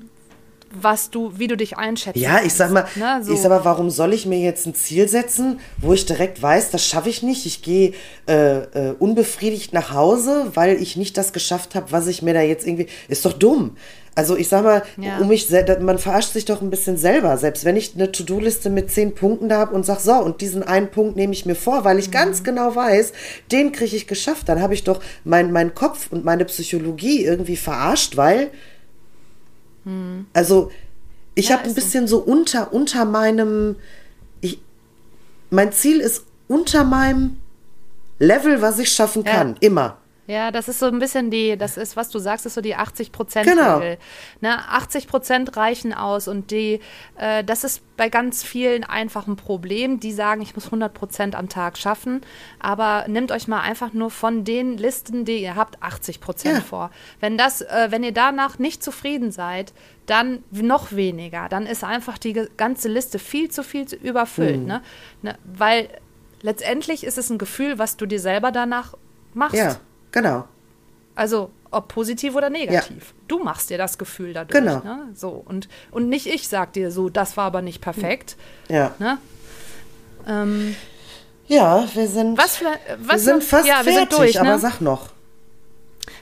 was 0.72 1.10
du, 1.10 1.32
wie 1.38 1.46
du 1.46 1.56
dich 1.56 1.76
einschätzt. 1.76 2.16
Ja, 2.16 2.40
ich 2.44 2.54
sag 2.54 2.70
mal, 2.70 2.86
ne, 2.96 3.20
so. 3.22 3.32
ich 3.32 3.40
sag 3.40 3.50
mal, 3.50 3.64
warum 3.64 3.90
soll 3.90 4.12
ich 4.12 4.26
mir 4.26 4.38
jetzt 4.38 4.66
ein 4.66 4.74
Ziel 4.74 5.08
setzen, 5.08 5.60
wo 5.78 5.92
ich 5.92 6.06
direkt 6.06 6.42
weiß, 6.42 6.70
das 6.70 6.86
schaffe 6.86 7.08
ich 7.08 7.22
nicht. 7.22 7.46
Ich 7.46 7.62
gehe 7.62 7.92
äh, 8.28 8.58
äh, 8.58 8.94
unbefriedigt 8.98 9.72
nach 9.72 9.92
Hause, 9.92 10.50
weil 10.54 10.80
ich 10.80 10.96
nicht 10.96 11.16
das 11.16 11.32
geschafft 11.32 11.74
habe, 11.74 11.92
was 11.92 12.06
ich 12.06 12.22
mir 12.22 12.34
da 12.34 12.42
jetzt 12.42 12.66
irgendwie. 12.66 12.86
Ist 13.08 13.24
doch 13.24 13.32
dumm. 13.32 13.76
Also 14.16 14.34
ich 14.34 14.48
sag 14.48 14.64
mal, 14.64 14.82
ja. 14.96 15.18
um 15.18 15.28
mich 15.28 15.48
man 15.80 15.98
verarscht 15.98 16.32
sich 16.32 16.46
doch 16.46 16.62
ein 16.62 16.70
bisschen 16.70 16.96
selber. 16.96 17.36
Selbst 17.36 17.66
wenn 17.66 17.76
ich 17.76 17.94
eine 17.94 18.10
To-Do-Liste 18.10 18.70
mit 18.70 18.90
zehn 18.90 19.14
Punkten 19.14 19.50
da 19.50 19.58
habe 19.58 19.74
und 19.74 19.84
sag 19.84 20.00
so, 20.00 20.14
und 20.14 20.40
diesen 20.40 20.62
einen 20.62 20.90
Punkt 20.90 21.16
nehme 21.16 21.34
ich 21.34 21.44
mir 21.44 21.54
vor, 21.54 21.84
weil 21.84 21.98
ich 21.98 22.08
mhm. 22.08 22.12
ganz 22.12 22.42
genau 22.42 22.74
weiß, 22.74 23.12
den 23.52 23.72
kriege 23.72 23.94
ich 23.94 24.06
geschafft, 24.06 24.48
dann 24.48 24.62
habe 24.62 24.72
ich 24.72 24.84
doch 24.84 25.02
meinen 25.24 25.52
mein 25.52 25.74
Kopf 25.74 26.08
und 26.10 26.24
meine 26.24 26.46
Psychologie 26.46 27.24
irgendwie 27.24 27.56
verarscht, 27.56 28.16
weil 28.16 28.50
hm. 29.86 30.26
Also 30.32 30.70
ich 31.34 31.48
ja, 31.48 31.56
habe 31.56 31.68
ein 31.68 31.74
bisschen 31.74 32.06
so. 32.08 32.18
so 32.18 32.24
unter, 32.24 32.72
unter 32.72 33.04
meinem, 33.04 33.76
ich, 34.40 34.58
mein 35.50 35.72
Ziel 35.72 36.00
ist 36.00 36.24
unter 36.48 36.84
meinem 36.84 37.38
Level, 38.18 38.60
was 38.62 38.78
ich 38.78 38.90
schaffen 38.90 39.24
kann, 39.24 39.50
ja. 39.50 39.56
immer. 39.60 39.98
Ja, 40.28 40.50
das 40.50 40.66
ist 40.68 40.80
so 40.80 40.86
ein 40.86 40.98
bisschen 40.98 41.30
die, 41.30 41.56
das 41.56 41.76
ist, 41.76 41.96
was 41.96 42.08
du 42.10 42.18
sagst, 42.18 42.46
ist 42.46 42.54
so 42.54 42.60
die 42.60 42.74
80 42.74 43.12
Prozent 43.12 43.46
Genau. 43.48 43.78
Ne, 44.40 44.58
80 44.68 45.06
Prozent 45.06 45.56
reichen 45.56 45.94
aus 45.94 46.26
und 46.26 46.50
die, 46.50 46.80
äh, 47.16 47.44
das 47.44 47.62
ist 47.62 47.80
bei 47.96 48.08
ganz 48.08 48.42
vielen 48.42 48.82
einfach 48.82 49.28
ein 49.28 49.36
Problem. 49.36 50.00
Die 50.00 50.12
sagen, 50.12 50.42
ich 50.42 50.54
muss 50.56 50.66
100 50.66 50.92
Prozent 50.92 51.36
am 51.36 51.48
Tag 51.48 51.78
schaffen, 51.78 52.22
aber 52.58 53.04
nehmt 53.08 53.30
euch 53.30 53.46
mal 53.46 53.60
einfach 53.60 53.92
nur 53.92 54.10
von 54.10 54.42
den 54.44 54.76
Listen, 54.76 55.24
die 55.24 55.38
ihr 55.42 55.54
habt, 55.54 55.80
80 55.82 56.20
Prozent 56.20 56.54
Ja. 56.56 56.60
vor. 56.60 56.90
Wenn 57.20 57.38
das, 57.38 57.60
äh, 57.62 57.86
wenn 57.90 58.02
ihr 58.02 58.12
danach 58.12 58.58
nicht 58.58 58.82
zufrieden 58.82 59.30
seid, 59.30 59.72
dann 60.06 60.42
noch 60.50 60.90
weniger. 60.92 61.48
Dann 61.48 61.66
ist 61.66 61.84
einfach 61.84 62.18
die 62.18 62.32
ganze 62.56 62.88
Liste 62.88 63.18
viel 63.20 63.50
zu 63.50 63.62
viel 63.62 63.86
zu 63.86 63.94
überfüllt, 63.96 64.60
Mhm. 64.60 64.66
ne? 64.66 64.82
ne? 65.22 65.38
Weil 65.44 65.88
letztendlich 66.42 67.04
ist 67.04 67.16
es 67.18 67.30
ein 67.30 67.38
Gefühl, 67.38 67.78
was 67.78 67.96
du 67.96 68.06
dir 68.06 68.20
selber 68.20 68.50
danach 68.50 68.94
machst. 69.34 69.54
Ja, 69.56 69.76
genau. 70.12 70.44
Also 71.14 71.50
ob 71.70 71.88
positiv 71.88 72.34
oder 72.34 72.50
negativ. 72.50 73.14
Du 73.28 73.38
machst 73.38 73.70
dir 73.70 73.78
das 73.78 73.98
Gefühl 73.98 74.32
dadurch. 74.32 74.58
Genau. 74.58 74.78
Ne? 74.80 75.08
So, 75.14 75.30
und, 75.30 75.68
und 75.90 76.08
nicht 76.08 76.26
ich 76.26 76.48
sag 76.48 76.72
dir 76.72 76.90
so, 76.90 77.08
das 77.08 77.36
war 77.36 77.46
aber 77.46 77.62
nicht 77.62 77.80
perfekt. 77.80 78.36
Ja. 78.68 78.94
Ne? 78.98 79.18
Ähm, 80.26 80.76
Ja, 81.48 81.86
wir 81.94 82.08
sind, 82.08 82.38
was 82.38 82.56
für, 82.56 82.66
was 82.98 83.08
wir 83.08 83.18
sind 83.18 83.44
fast 83.44 83.68
ja, 83.68 83.84
wir 83.84 83.92
fertig, 83.92 84.10
sind 84.10 84.18
durch, 84.18 84.40
aber 84.40 84.50
ne? 84.50 84.58
sag 84.58 84.80
noch. 84.80 85.10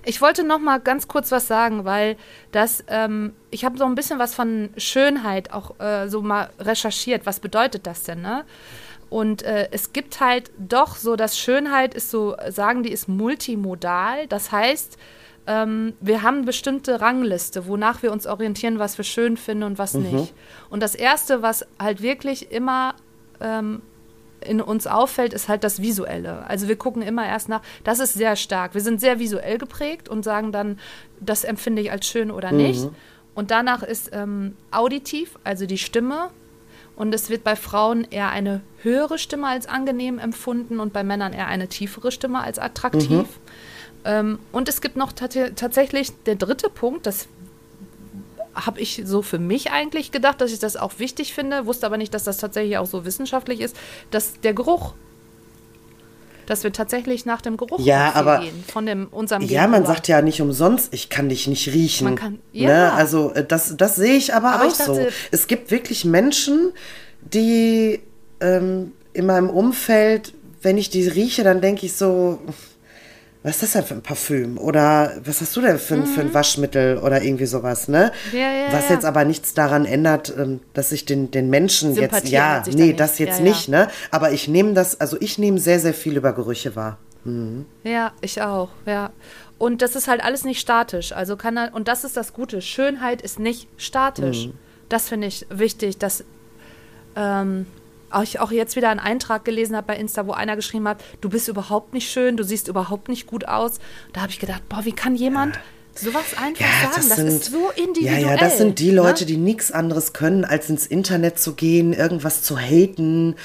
Ich 0.05 0.20
wollte 0.20 0.44
noch 0.44 0.59
mal 0.59 0.81
ganz 0.81 1.09
kurz 1.09 1.31
was 1.33 1.47
sagen, 1.47 1.85
weil 1.85 2.16
das, 2.53 2.85
ähm, 2.88 3.35
ich 3.51 3.64
habe 3.64 3.79
so 3.79 3.85
ein 3.85 3.94
bisschen 3.94 4.18
was 4.18 4.35
von 4.35 4.70
Schönheit 4.77 5.53
auch 5.53 5.79
äh, 5.81 6.09
so 6.09 6.20
mal 6.20 6.51
recherchiert. 6.59 7.25
Was 7.25 7.40
bedeutet 7.40 7.87
das 7.87 8.03
denn, 8.03 8.20
ne? 8.20 8.44
Und 9.14 9.44
äh, 9.44 9.68
es 9.70 9.92
gibt 9.92 10.18
halt 10.18 10.50
doch 10.59 10.96
so, 10.96 11.14
dass 11.14 11.38
Schönheit 11.38 11.94
ist 11.94 12.11
so, 12.11 12.35
sagen 12.48 12.83
die, 12.83 12.90
ist 12.90 13.07
multimodal. 13.07 14.27
Das 14.27 14.50
heißt, 14.50 14.98
ähm, 15.46 15.92
wir 16.00 16.22
haben 16.22 16.38
eine 16.38 16.46
bestimmte 16.46 17.00
Rangliste, 17.00 17.68
wonach 17.68 18.03
wir 18.03 18.11
uns 18.11 18.27
orientieren, 18.27 18.81
was 18.81 18.98
wir 18.98 19.05
schön 19.05 19.37
finden 19.37 19.62
und 19.62 19.79
was 19.79 19.94
nicht. 19.94 20.35
Und 20.68 20.83
das 20.83 20.96
Erste, 20.96 21.42
was 21.42 21.64
halt 21.79 22.03
wirklich 22.03 22.50
immer 22.50 22.96
ähm, 23.40 23.83
in 24.40 24.61
uns 24.61 24.88
auffällt, 24.88 25.33
ist 25.33 25.48
halt 25.48 25.62
das 25.62 25.81
Visuelle. 25.81 26.44
Also 26.48 26.66
wir 26.66 26.74
gucken 26.74 27.00
immer 27.00 27.24
erst 27.24 27.48
nach, 27.48 27.62
das 27.85 28.00
ist 28.00 28.14
sehr 28.14 28.35
stark. 28.35 28.74
Wir 28.74 28.81
sind 28.81 29.00
sehr 29.00 29.20
visuell 29.20 29.59
geprägt 29.59 30.09
und 30.09 30.24
sagen 30.24 30.50
dann, 30.50 30.81
das 31.20 31.44
empfinde 31.44 31.83
ich 31.83 31.92
als 31.92 32.09
schön 32.09 32.33
oder 32.33 32.50
nicht. 32.50 32.88
Und 33.37 33.53
danach 33.53 33.85
ist 33.85 34.11
ähm, 34.12 34.57
auditiv, 34.72 35.38
also 35.44 35.66
die 35.66 35.79
Stimme. 35.79 36.31
Und 36.97 37.15
es 37.15 37.29
wird 37.29 37.43
bei 37.43 37.57
Frauen 37.57 38.05
eher 38.11 38.31
eine 38.31 38.61
höhere 38.83 39.19
Stimme 39.19 39.49
als 39.49 39.67
angenehm 39.67 40.19
empfunden 40.19 40.79
und 40.79 40.93
bei 40.93 41.03
Männern 41.03 41.33
eher 41.33 41.49
eine 41.49 41.69
tiefere 41.69 42.13
Stimme 42.13 42.41
als 42.41 42.59
attraktiv. 42.59 43.27
Ähm, 44.05 44.39
und 44.53 44.69
es 44.69 44.81
gibt 44.81 44.97
noch 44.97 45.13
tat- 45.13 45.57
tatsächlich 45.57 46.13
der 46.25 46.37
dritte 46.37 46.71
Punkt, 46.71 47.07
das 47.07 47.27
habe 48.55 48.81
ich 48.81 49.03
so 49.05 49.23
für 49.23 49.41
mich 49.41 49.73
eigentlich 49.73 50.13
gedacht, 50.13 50.41
dass 50.41 50.53
ich 50.53 50.61
das 50.61 50.77
auch 50.77 50.99
wichtig 50.99 51.35
finde, 51.35 51.67
wusste 51.67 51.87
aber 51.87 51.97
nicht, 51.97 52.15
dass 52.15 52.23
das 52.23 52.37
tatsächlich 52.37 52.79
auch 52.79 52.87
so 52.87 53.05
wissenschaftlich 53.05 53.61
ist, 53.61 53.77
dass 54.13 54.41
der 54.41 54.55
Geruch, 54.55 54.95
dass 56.47 56.65
wir 56.65 56.73
tatsächlich 56.73 57.27
nach 57.27 57.41
dem 57.43 57.57
Geruch 57.57 57.79
Ja, 57.81 58.13
aber- 58.15 58.41
gehen, 58.41 58.65
von 58.73 58.87
dem 58.87 59.07
unserem 59.11 59.43
Ja, 59.43 59.63
man 59.63 59.73
Gegenüber. 59.73 59.95
sagt 59.95 60.09
ja 60.09 60.23
nicht 60.23 60.41
umsonst, 60.41 60.93
ich 60.95 61.09
kann 61.09 61.29
dich 61.29 61.47
nicht 61.47 61.69
riechen. 61.69 62.05
Man 62.05 62.17
kann- 62.17 62.33
ne? 62.53 62.63
ja. 62.69 62.95
Also 62.95 63.33
äh, 63.33 63.45
das, 63.45 63.77
das 63.77 63.97
sehe 63.97 64.15
ich 64.15 64.35
aber, 64.35 64.53
Aber 64.53 64.65
auch 64.65 64.69
ich 64.71 64.77
dachte- 64.79 64.95
so. 64.95 65.07
Es 65.31 65.47
gibt 65.47 65.71
wirklich 65.71 66.05
Menschen, 66.05 66.73
die 67.23 68.01
ähm, 68.41 68.93
in 69.13 69.27
meinem 69.27 69.49
Umfeld, 69.51 70.35
wenn 70.63 70.77
ich 70.79 70.91
die 70.91 71.07
rieche, 71.07 71.45
dann 71.45 71.61
denke 71.61 71.87
ich 71.87 71.95
so, 71.95 72.39
was 73.45 73.53
ist 73.57 73.63
das 73.63 73.73
denn 73.75 73.85
für 73.85 73.95
ein 73.95 74.03
Parfüm? 74.03 74.59
Oder 74.59 75.13
was 75.25 75.41
hast 75.41 75.55
du 75.55 75.61
denn 75.61 75.79
für, 75.79 75.95
ein- 75.95 76.07
für 76.07 76.23
ein 76.23 76.35
Waschmittel 76.35 76.99
oder 76.99 77.23
irgendwie 77.23 77.47
sowas, 77.47 77.87
ne? 77.87 78.11
Mhm. 78.33 78.39
Ja, 78.39 78.51
ja, 78.53 78.73
was 78.73 78.89
jetzt 78.89 79.05
aber 79.05 79.25
nichts 79.25 79.55
daran 79.55 79.85
ändert, 79.85 80.33
ähm, 80.37 80.59
dass 80.73 80.91
ich 80.91 81.05
den, 81.05 81.31
den 81.31 81.49
Menschen 81.51 81.91
jetzt, 81.95 82.01
Sympathieren 82.27 82.33
ja, 82.33 82.63
nee, 82.75 82.93
das 82.95 83.19
jetzt 83.21 83.41
nicht, 83.41 83.69
ne? 83.69 83.89
Aber 84.11 84.33
ich 84.33 84.49
nehme 84.49 84.73
das, 84.75 84.99
also 85.01 85.17
ich 85.21 85.39
nehme 85.39 85.59
sehr, 85.61 85.79
sehr 85.79 85.95
viel 85.95 86.17
über 86.17 86.33
Gerüche 86.33 86.75
wahr. 86.75 86.99
Ja, 87.85 88.13
ich 88.21 88.43
auch, 88.43 88.69
ja. 88.85 89.11
Und 89.57 89.81
das 89.81 89.97
ist 89.97 90.09
halt 90.09 90.23
alles 90.23 90.45
nicht 90.45 90.61
statisch. 90.61 91.13
Also 91.13 91.37
kann 91.39 91.57
er, 91.57 91.73
und 91.75 91.89
das 91.89 92.05
ist 92.05 92.17
das 92.19 92.35
Gute. 92.35 92.61
Schönheit 92.61 93.23
ist 93.23 93.39
nicht 93.39 93.69
statisch. 93.79 94.49
Das 94.91 95.09
finde 95.09 95.29
ich 95.29 95.47
wichtig, 95.49 95.97
dass 95.97 96.23
ähm, 97.17 97.65
ich 98.22 98.40
auch 98.40 98.53
jetzt 98.53 98.77
wieder 98.77 98.90
einen 98.90 99.00
Eintrag 99.00 99.44
gelesen 99.44 99.77
habe 99.77 99.88
bei 99.88 99.96
Insta, 99.96 100.27
wo 100.27 100.33
einer 100.33 100.57
geschrieben 100.57 100.87
hat, 100.87 101.03
du 101.20 101.29
bist 101.29 101.48
überhaupt 101.48 101.94
nicht 101.94 102.11
schön, 102.11 102.37
du 102.37 102.44
siehst 102.44 102.68
überhaupt 102.68 103.09
nicht 103.09 103.27
gut 103.27 103.48
aus. 103.48 103.81
Da 104.12 104.22
habe 104.22 104.31
ich 104.31 104.38
gedacht, 104.38 104.68
boah, 104.68 104.85
wie 104.85 104.92
kann 104.92 105.16
jemand 105.16 105.59
sowas 105.99 106.25
einfach 106.37 106.65
sagen? 106.93 107.09
Das, 107.09 107.19
ist 107.19 107.45
so 107.53 107.71
individuell. 107.77 108.23
Ja, 108.23 108.31
ja, 108.31 108.37
das 108.37 108.59
sind 108.59 108.79
die 108.79 108.91
Leute, 108.91 109.25
ne? 109.25 109.27
die 109.27 109.37
nichts 109.37 109.71
anderes 109.71 110.13
können, 110.13 110.45
als 110.45 110.69
ins 110.71 110.87
Internet 110.87 111.39
zu 111.39 111.55
gehen, 111.55 111.93
irgendwas 111.93 112.43
zu 112.43 112.59
haten. 112.59 113.37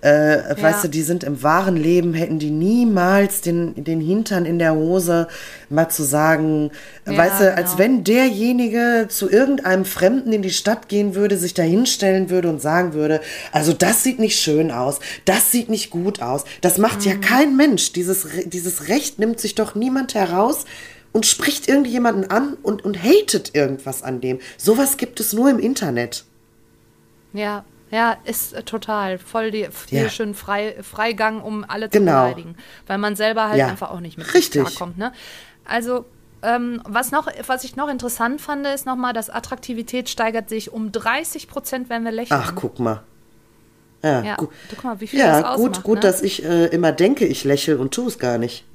Äh, 0.00 0.38
Weißt 0.60 0.84
du, 0.84 0.88
die 0.88 1.02
sind 1.02 1.24
im 1.24 1.42
wahren 1.42 1.76
Leben, 1.76 2.14
hätten 2.14 2.38
die 2.38 2.50
niemals 2.50 3.40
den, 3.40 3.82
den 3.84 4.00
Hintern 4.00 4.44
in 4.46 4.58
der 4.58 4.74
Hose 4.74 5.28
mal 5.68 5.88
zu 5.88 6.02
sagen, 6.04 6.70
Ja, 7.06 7.16
weißt 7.16 7.40
du, 7.40 7.54
als 7.54 7.70
genau. 7.72 7.78
wenn 7.78 8.04
derjenige 8.04 9.06
zu 9.08 9.30
irgendeinem 9.30 9.84
Fremden 9.84 10.32
in 10.32 10.42
die 10.42 10.50
Stadt 10.50 10.88
gehen 10.88 11.14
würde, 11.14 11.36
sich 11.36 11.54
da 11.54 11.62
hinstellen 11.62 12.30
würde 12.30 12.48
und 12.48 12.60
sagen 12.62 12.92
würde, 12.92 13.20
also 13.52 13.72
das 13.72 14.02
sieht 14.02 14.18
nicht 14.18 14.38
schön 14.40 14.70
aus, 14.70 15.00
das 15.24 15.50
sieht 15.50 15.68
nicht 15.68 15.90
gut 15.90 16.22
aus. 16.22 16.44
Das 16.60 16.78
macht 16.78 17.00
Mhm. 17.00 17.06
ja 17.10 17.16
kein 17.16 17.56
Mensch. 17.56 17.92
Dieses, 17.92 18.26
dieses 18.46 18.88
Recht 18.88 19.18
nimmt 19.18 19.40
sich 19.40 19.54
doch 19.54 19.74
niemand 19.74 20.14
heraus 20.14 20.64
und 21.16 21.24
spricht 21.24 21.66
irgendjemanden 21.66 22.30
an 22.30 22.58
und, 22.62 22.84
und 22.84 23.02
hatet 23.02 23.54
irgendwas 23.54 24.02
an 24.02 24.20
dem. 24.20 24.38
Sowas 24.58 24.98
gibt 24.98 25.18
es 25.18 25.32
nur 25.32 25.48
im 25.48 25.58
Internet. 25.58 26.24
Ja, 27.32 27.64
ja, 27.90 28.18
ist 28.24 28.52
äh, 28.52 28.62
total 28.64 29.16
voll 29.16 29.50
die 29.50 29.66
viel 29.70 30.02
Ja. 30.02 30.08
schön 30.10 30.34
frei, 30.34 30.76
Freigang, 30.82 31.40
um 31.40 31.64
alle 31.66 31.88
zu 31.88 31.98
Genau. 31.98 32.24
beleidigen, 32.24 32.56
weil 32.86 32.98
man 32.98 33.16
selber 33.16 33.48
halt 33.48 33.56
Ja. 33.58 33.68
einfach 33.68 33.90
auch 33.92 34.00
nicht 34.00 34.18
mit 34.18 34.34
Richtig. 34.34 34.60
klarkommt. 34.62 34.98
Ne? 34.98 35.10
Also 35.64 36.04
ähm, 36.42 36.82
was 36.84 37.12
noch, 37.12 37.28
was 37.46 37.64
ich 37.64 37.76
noch 37.76 37.88
interessant 37.88 38.42
fand, 38.42 38.66
ist 38.66 38.84
nochmal, 38.84 39.14
dass 39.14 39.30
Attraktivität 39.30 40.10
steigert 40.10 40.50
sich 40.50 40.70
um 40.70 40.92
30 40.92 41.48
Prozent, 41.48 41.88
wenn 41.88 42.04
wir 42.04 42.12
lächeln. 42.12 42.38
Ach, 42.44 42.52
guck 42.54 42.78
mal. 42.78 43.02
Ja, 44.04 44.22
ja, 44.22 44.34
gu 44.36 44.48
guck 44.68 44.84
mal, 44.84 45.00
wie 45.00 45.06
viel 45.06 45.18
das 45.18 45.40
ja 45.40 45.54
ausmacht. 45.54 45.74
gut, 45.76 45.82
gut, 45.82 45.94
ne? 45.94 46.00
dass 46.00 46.20
ich 46.22 46.44
äh, 46.44 46.66
immer 46.66 46.92
denke, 46.92 47.24
ich 47.24 47.44
lächle 47.44 47.78
und 47.78 47.94
tue 47.94 48.08
es 48.08 48.18
gar 48.18 48.36
nicht. 48.36 48.64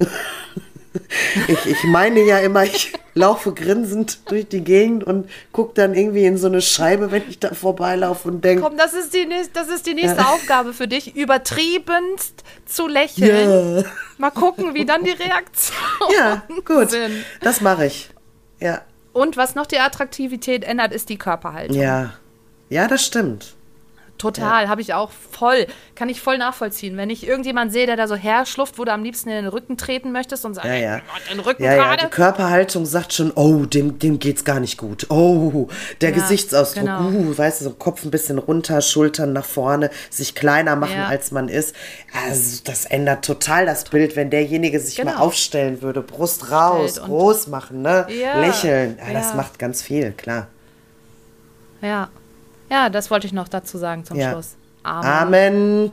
ich, 1.48 1.66
ich 1.66 1.84
meine 1.84 2.20
ja 2.22 2.38
immer, 2.38 2.64
ich 2.64 2.92
laufe 3.14 3.52
grinsend 3.52 4.30
durch 4.30 4.48
die 4.48 4.62
Gegend 4.62 5.04
und 5.04 5.28
gucke 5.52 5.72
dann 5.74 5.94
irgendwie 5.94 6.24
in 6.24 6.36
so 6.38 6.46
eine 6.46 6.60
Scheibe, 6.62 7.10
wenn 7.10 7.22
ich 7.28 7.38
da 7.38 7.54
vorbeilaufe 7.54 8.28
und 8.28 8.44
denke, 8.44 8.62
Komm, 8.62 8.76
das 8.76 8.92
ist 8.94 9.14
die, 9.14 9.26
nächste- 9.26 9.52
das 9.54 9.68
ist 9.68 9.86
die 9.86 9.94
nächste 9.94 10.26
Aufgabe 10.26 10.72
für 10.72 10.88
dich, 10.88 11.14
übertriebenst 11.16 12.42
zu 12.66 12.86
lächeln. 12.88 13.76
ja, 13.78 13.84
Mal 14.18 14.30
gucken, 14.30 14.74
wie 14.74 14.84
dann 14.84 15.04
die 15.04 15.10
Reaktionen 15.10 16.12
ja, 16.16 16.42
gut, 16.64 16.90
sind. 16.90 17.24
das 17.40 17.60
mache 17.60 17.86
ich. 17.86 18.10
Ja, 18.60 18.82
Und 19.12 19.36
was 19.36 19.54
noch 19.54 19.66
die 19.66 19.78
Attraktivität 19.78 20.64
ändert, 20.64 20.92
ist 20.92 21.08
die 21.08 21.18
Körperhaltung. 21.18 21.76
ja, 21.76 22.14
ja, 22.70 22.88
das 22.88 23.04
stimmt. 23.04 23.54
Total, 24.22 24.68
habe 24.68 24.80
ich 24.80 24.94
auch 24.94 25.10
voll, 25.10 25.66
kann 25.96 26.08
ich 26.08 26.20
voll 26.20 26.38
nachvollziehen. 26.38 26.96
Wenn 26.96 27.10
ich 27.10 27.26
irgendjemand 27.26 27.72
sehe, 27.72 27.86
der 27.86 27.96
da 27.96 28.06
so 28.06 28.14
herschlufft, 28.14 28.78
wo 28.78 28.84
du 28.84 28.92
am 28.92 29.02
liebsten 29.02 29.28
in 29.30 29.34
den 29.34 29.48
Rücken 29.48 29.76
treten 29.76 30.12
möchtest 30.12 30.44
und 30.44 30.54
sagst, 30.54 30.68
Ja, 30.70 30.76
ja. 30.76 31.00
den 31.30 31.40
Rücken 31.40 31.64
Ja, 31.64 31.74
ja, 31.74 31.82
gerade. 31.82 32.04
die 32.04 32.10
Körperhaltung 32.10 32.86
sagt 32.86 33.12
schon, 33.12 33.32
oh, 33.32 33.66
dem, 33.66 33.98
dem 33.98 34.20
geht's 34.20 34.44
gar 34.44 34.60
nicht 34.60 34.78
gut. 34.78 35.06
Oh, 35.10 35.68
der 36.00 36.10
Ja, 36.10 36.14
Gesichtsausdruck, 36.14 36.84
genau. 36.84 37.08
uh, 37.08 37.36
weißt 37.36 37.60
du, 37.60 37.64
so 37.64 37.70
Kopf 37.72 38.04
ein 38.04 38.12
bisschen 38.12 38.38
runter, 38.38 38.80
Schultern 38.80 39.32
nach 39.32 39.44
vorne, 39.44 39.90
sich 40.08 40.36
kleiner 40.36 40.76
machen, 40.76 40.96
Ja. 40.96 41.06
als 41.08 41.32
man 41.32 41.48
ist. 41.48 41.74
Also, 42.26 42.60
das 42.64 42.84
ändert 42.84 43.24
total 43.24 43.66
das 43.66 43.84
Bild, 43.84 44.14
wenn 44.14 44.30
derjenige 44.30 44.78
sich 44.78 45.02
mal 45.02 45.12
Genau. 45.12 45.24
aufstellen 45.24 45.82
würde, 45.82 46.00
Brust 46.00 46.50
raus, 46.52 47.00
groß 47.02 47.48
machen, 47.48 47.82
ne? 47.82 48.06
Ja, 48.08 48.38
Lächeln. 48.38 48.98
Ja, 49.04 49.12
das 49.14 49.30
ja. 49.30 49.34
macht 49.34 49.58
ganz 49.58 49.82
viel, 49.82 50.12
klar. 50.12 50.46
Ja. 51.80 52.08
Ja, 52.72 52.88
das 52.88 53.10
wollte 53.10 53.26
ich 53.26 53.32
noch 53.32 53.48
dazu 53.48 53.76
sagen 53.78 54.04
zum 54.04 54.16
Ja. 54.16 54.30
Schluss. 54.32 54.56
Amen. 54.82 55.06
Amen. 55.06 55.92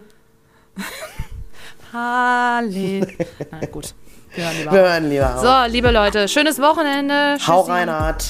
Halle. 1.94 3.08
Na 3.52 3.66
gut, 3.68 3.94
wir 4.34 4.44
hören 4.46 4.58
lieber. 4.58 4.72
Wir 4.72 4.80
hören 4.80 5.10
lieber. 5.10 5.38
So, 5.40 5.72
liebe 5.72 5.92
Leute, 5.92 6.28
schönes 6.28 6.60
Wochenende. 6.60 7.38
Hau 7.46 7.62
Tschüssi. 7.62 7.72
Reinhard. 7.72 8.26